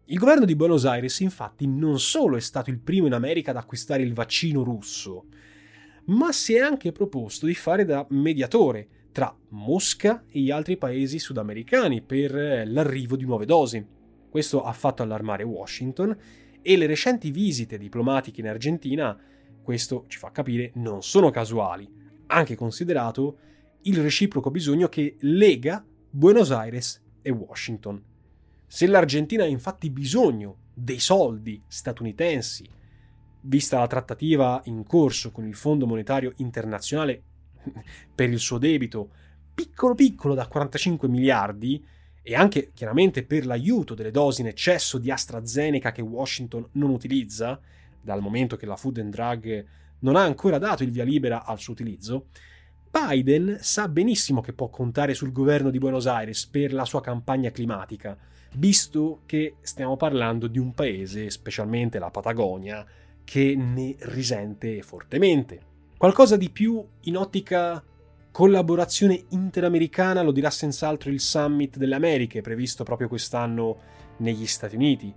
Il 0.05 0.17
governo 0.17 0.45
di 0.45 0.55
Buenos 0.55 0.85
Aires 0.85 1.19
infatti 1.21 1.65
non 1.67 1.99
solo 1.99 2.35
è 2.35 2.41
stato 2.41 2.69
il 2.69 2.79
primo 2.79 3.07
in 3.07 3.13
America 3.13 3.51
ad 3.51 3.57
acquistare 3.57 4.03
il 4.03 4.13
vaccino 4.13 4.63
russo, 4.63 5.25
ma 6.05 6.31
si 6.31 6.55
è 6.55 6.59
anche 6.59 6.91
proposto 6.91 7.45
di 7.45 7.55
fare 7.55 7.85
da 7.85 8.05
mediatore 8.09 8.87
tra 9.11 9.33
Mosca 9.49 10.25
e 10.27 10.39
gli 10.39 10.51
altri 10.51 10.75
paesi 10.77 11.19
sudamericani 11.19 12.01
per 12.01 12.67
l'arrivo 12.67 13.15
di 13.15 13.25
nuove 13.25 13.45
dosi. 13.45 13.85
Questo 14.33 14.63
ha 14.63 14.73
fatto 14.73 15.03
allarmare 15.03 15.43
Washington 15.43 16.17
e 16.63 16.75
le 16.75 16.87
recenti 16.87 17.29
visite 17.29 17.77
diplomatiche 17.77 18.41
in 18.41 18.47
Argentina, 18.47 19.15
questo 19.61 20.05
ci 20.07 20.17
fa 20.17 20.31
capire, 20.31 20.71
non 20.77 21.03
sono 21.03 21.29
casuali, 21.29 21.87
anche 22.25 22.55
considerato 22.55 23.37
il 23.83 24.01
reciproco 24.01 24.49
bisogno 24.49 24.89
che 24.89 25.17
lega 25.19 25.85
Buenos 26.09 26.49
Aires 26.49 26.99
e 27.21 27.29
Washington. 27.29 28.03
Se 28.65 28.87
l'Argentina 28.87 29.43
ha 29.43 29.45
infatti 29.45 29.91
bisogno 29.91 30.61
dei 30.73 30.97
soldi 30.97 31.61
statunitensi, 31.67 32.67
vista 33.41 33.77
la 33.77 33.85
trattativa 33.85 34.63
in 34.65 34.83
corso 34.83 35.29
con 35.29 35.45
il 35.45 35.53
Fondo 35.53 35.85
Monetario 35.85 36.33
Internazionale 36.37 37.21
per 38.15 38.31
il 38.31 38.39
suo 38.39 38.57
debito 38.57 39.11
piccolo 39.53 39.93
piccolo 39.93 40.33
da 40.33 40.47
45 40.47 41.07
miliardi, 41.07 41.85
e 42.23 42.35
anche 42.35 42.71
chiaramente 42.73 43.23
per 43.23 43.45
l'aiuto 43.45 43.93
delle 43.93 44.09
dosi 44.09 44.41
in 44.41 44.47
eccesso 44.47 44.97
di 44.97 45.11
AstraZeneca 45.11 45.91
che 45.91 46.01
Washington 46.01 46.65
non 46.71 46.89
utilizza, 46.89 47.59
dal 48.01 48.21
momento 48.21 48.55
che 48.55 48.65
la 48.65 48.77
Food 48.77 48.97
and 48.97 49.13
Drug 49.13 49.65
non 49.99 50.15
ha 50.15 50.23
ancora 50.23 50.57
dato 50.57 50.83
il 50.83 50.91
via 50.91 51.03
libera 51.03 51.43
al 51.43 51.59
suo 51.59 51.73
utilizzo, 51.73 52.27
Biden 52.89 53.57
sa 53.59 53.87
benissimo 53.89 54.41
che 54.41 54.53
può 54.53 54.69
contare 54.69 55.13
sul 55.13 55.31
governo 55.31 55.69
di 55.69 55.79
Buenos 55.79 56.05
Aires 56.05 56.45
per 56.45 56.73
la 56.73 56.85
sua 56.85 57.01
campagna 57.01 57.51
climatica, 57.51 58.17
visto 58.55 59.21
che 59.25 59.55
stiamo 59.61 59.97
parlando 59.97 60.47
di 60.47 60.59
un 60.59 60.73
paese, 60.73 61.29
specialmente 61.29 61.99
la 61.99 62.11
Patagonia, 62.11 62.85
che 63.23 63.55
ne 63.55 63.95
risente 63.99 64.81
fortemente. 64.81 65.71
Qualcosa 65.97 66.37
di 66.37 66.49
più 66.49 66.85
in 67.01 67.17
ottica 67.17 67.83
collaborazione 68.33 69.25
interamericana 69.29 70.23
lo 70.23 70.31
dirà 70.31 70.49
senz'altro 70.49 71.11
il 71.11 71.19
Summit 71.19 71.77
delle 71.77 71.93
Americhe, 71.93 72.41
previsto 72.41 72.83
proprio 72.83 73.07
quest'anno 73.07 73.77
negli 74.17 74.47
Stati 74.47 74.75
Uniti. 74.75 75.13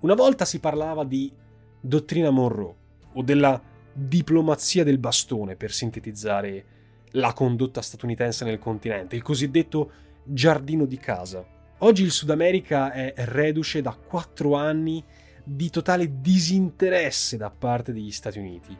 Una 0.00 0.12
volta 0.12 0.44
si 0.44 0.60
parlava 0.60 1.02
di 1.02 1.32
dottrina 1.80 2.28
Monroe 2.28 2.74
o 3.14 3.22
della 3.22 3.58
diplomazia 3.90 4.84
del 4.84 4.98
bastone, 4.98 5.56
per 5.56 5.72
sintetizzare 5.72 6.64
la 7.12 7.32
condotta 7.32 7.80
statunitense 7.80 8.44
nel 8.44 8.58
continente, 8.58 9.16
il 9.16 9.22
cosiddetto 9.22 9.90
giardino 10.22 10.84
di 10.84 10.98
casa. 10.98 11.42
Oggi 11.78 12.02
il 12.02 12.10
Sud 12.10 12.28
America 12.28 12.92
è 12.92 13.14
reduce 13.16 13.80
da 13.80 13.94
quattro 13.96 14.56
anni 14.56 15.02
di 15.42 15.70
totale 15.70 16.20
disinteresse 16.20 17.38
da 17.38 17.50
parte 17.50 17.94
degli 17.94 18.12
Stati 18.12 18.38
Uniti, 18.38 18.76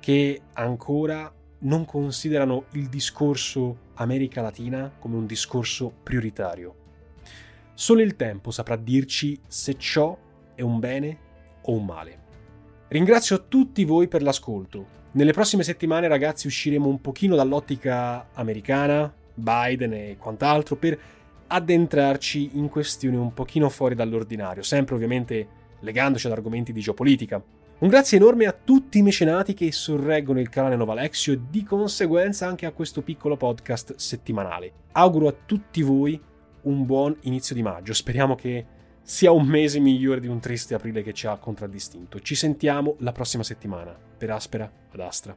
che 0.00 0.40
ancora 0.54 1.30
non 1.62 1.84
considerano 1.84 2.64
il 2.72 2.88
discorso 2.88 3.90
America 3.94 4.40
Latina 4.40 4.92
come 4.98 5.16
un 5.16 5.26
discorso 5.26 5.92
prioritario. 6.02 6.74
Solo 7.74 8.00
il 8.00 8.16
tempo 8.16 8.50
saprà 8.50 8.76
dirci 8.76 9.38
se 9.46 9.76
ciò 9.78 10.16
è 10.54 10.62
un 10.62 10.78
bene 10.78 11.18
o 11.62 11.72
un 11.72 11.84
male. 11.84 12.20
Ringrazio 12.88 13.46
tutti 13.48 13.84
voi 13.84 14.08
per 14.08 14.22
l'ascolto. 14.22 15.00
Nelle 15.12 15.32
prossime 15.32 15.62
settimane, 15.62 16.08
ragazzi, 16.08 16.46
usciremo 16.46 16.88
un 16.88 17.00
pochino 17.00 17.36
dall'ottica 17.36 18.28
americana, 18.34 19.12
Biden 19.34 19.92
e 19.92 20.16
quant'altro, 20.18 20.76
per 20.76 20.98
addentrarci 21.46 22.50
in 22.54 22.68
questioni 22.68 23.16
un 23.16 23.32
pochino 23.34 23.68
fuori 23.68 23.94
dall'ordinario, 23.94 24.62
sempre 24.62 24.94
ovviamente 24.94 25.48
legandoci 25.80 26.26
ad 26.26 26.32
argomenti 26.32 26.72
di 26.72 26.80
geopolitica. 26.80 27.42
Un 27.82 27.88
grazie 27.88 28.16
enorme 28.16 28.46
a 28.46 28.52
tutti 28.52 28.98
i 28.98 29.02
mecenati 29.02 29.54
che 29.54 29.72
sorreggono 29.72 30.38
il 30.38 30.48
canale 30.48 30.76
Novalexio 30.76 31.32
e 31.32 31.40
di 31.50 31.64
conseguenza 31.64 32.46
anche 32.46 32.64
a 32.64 32.70
questo 32.70 33.02
piccolo 33.02 33.36
podcast 33.36 33.96
settimanale. 33.96 34.72
Auguro 34.92 35.26
a 35.26 35.34
tutti 35.44 35.82
voi 35.82 36.20
un 36.62 36.86
buon 36.86 37.16
inizio 37.22 37.56
di 37.56 37.62
maggio, 37.62 37.92
speriamo 37.92 38.36
che 38.36 38.66
sia 39.02 39.32
un 39.32 39.46
mese 39.46 39.80
migliore 39.80 40.20
di 40.20 40.28
un 40.28 40.38
triste 40.38 40.74
aprile 40.74 41.02
che 41.02 41.12
ci 41.12 41.26
ha 41.26 41.36
contraddistinto. 41.38 42.20
Ci 42.20 42.36
sentiamo 42.36 42.94
la 43.00 43.10
prossima 43.10 43.42
settimana. 43.42 43.98
Per 44.16 44.30
Aspera 44.30 44.70
ad 44.92 45.00
Astra. 45.00 45.36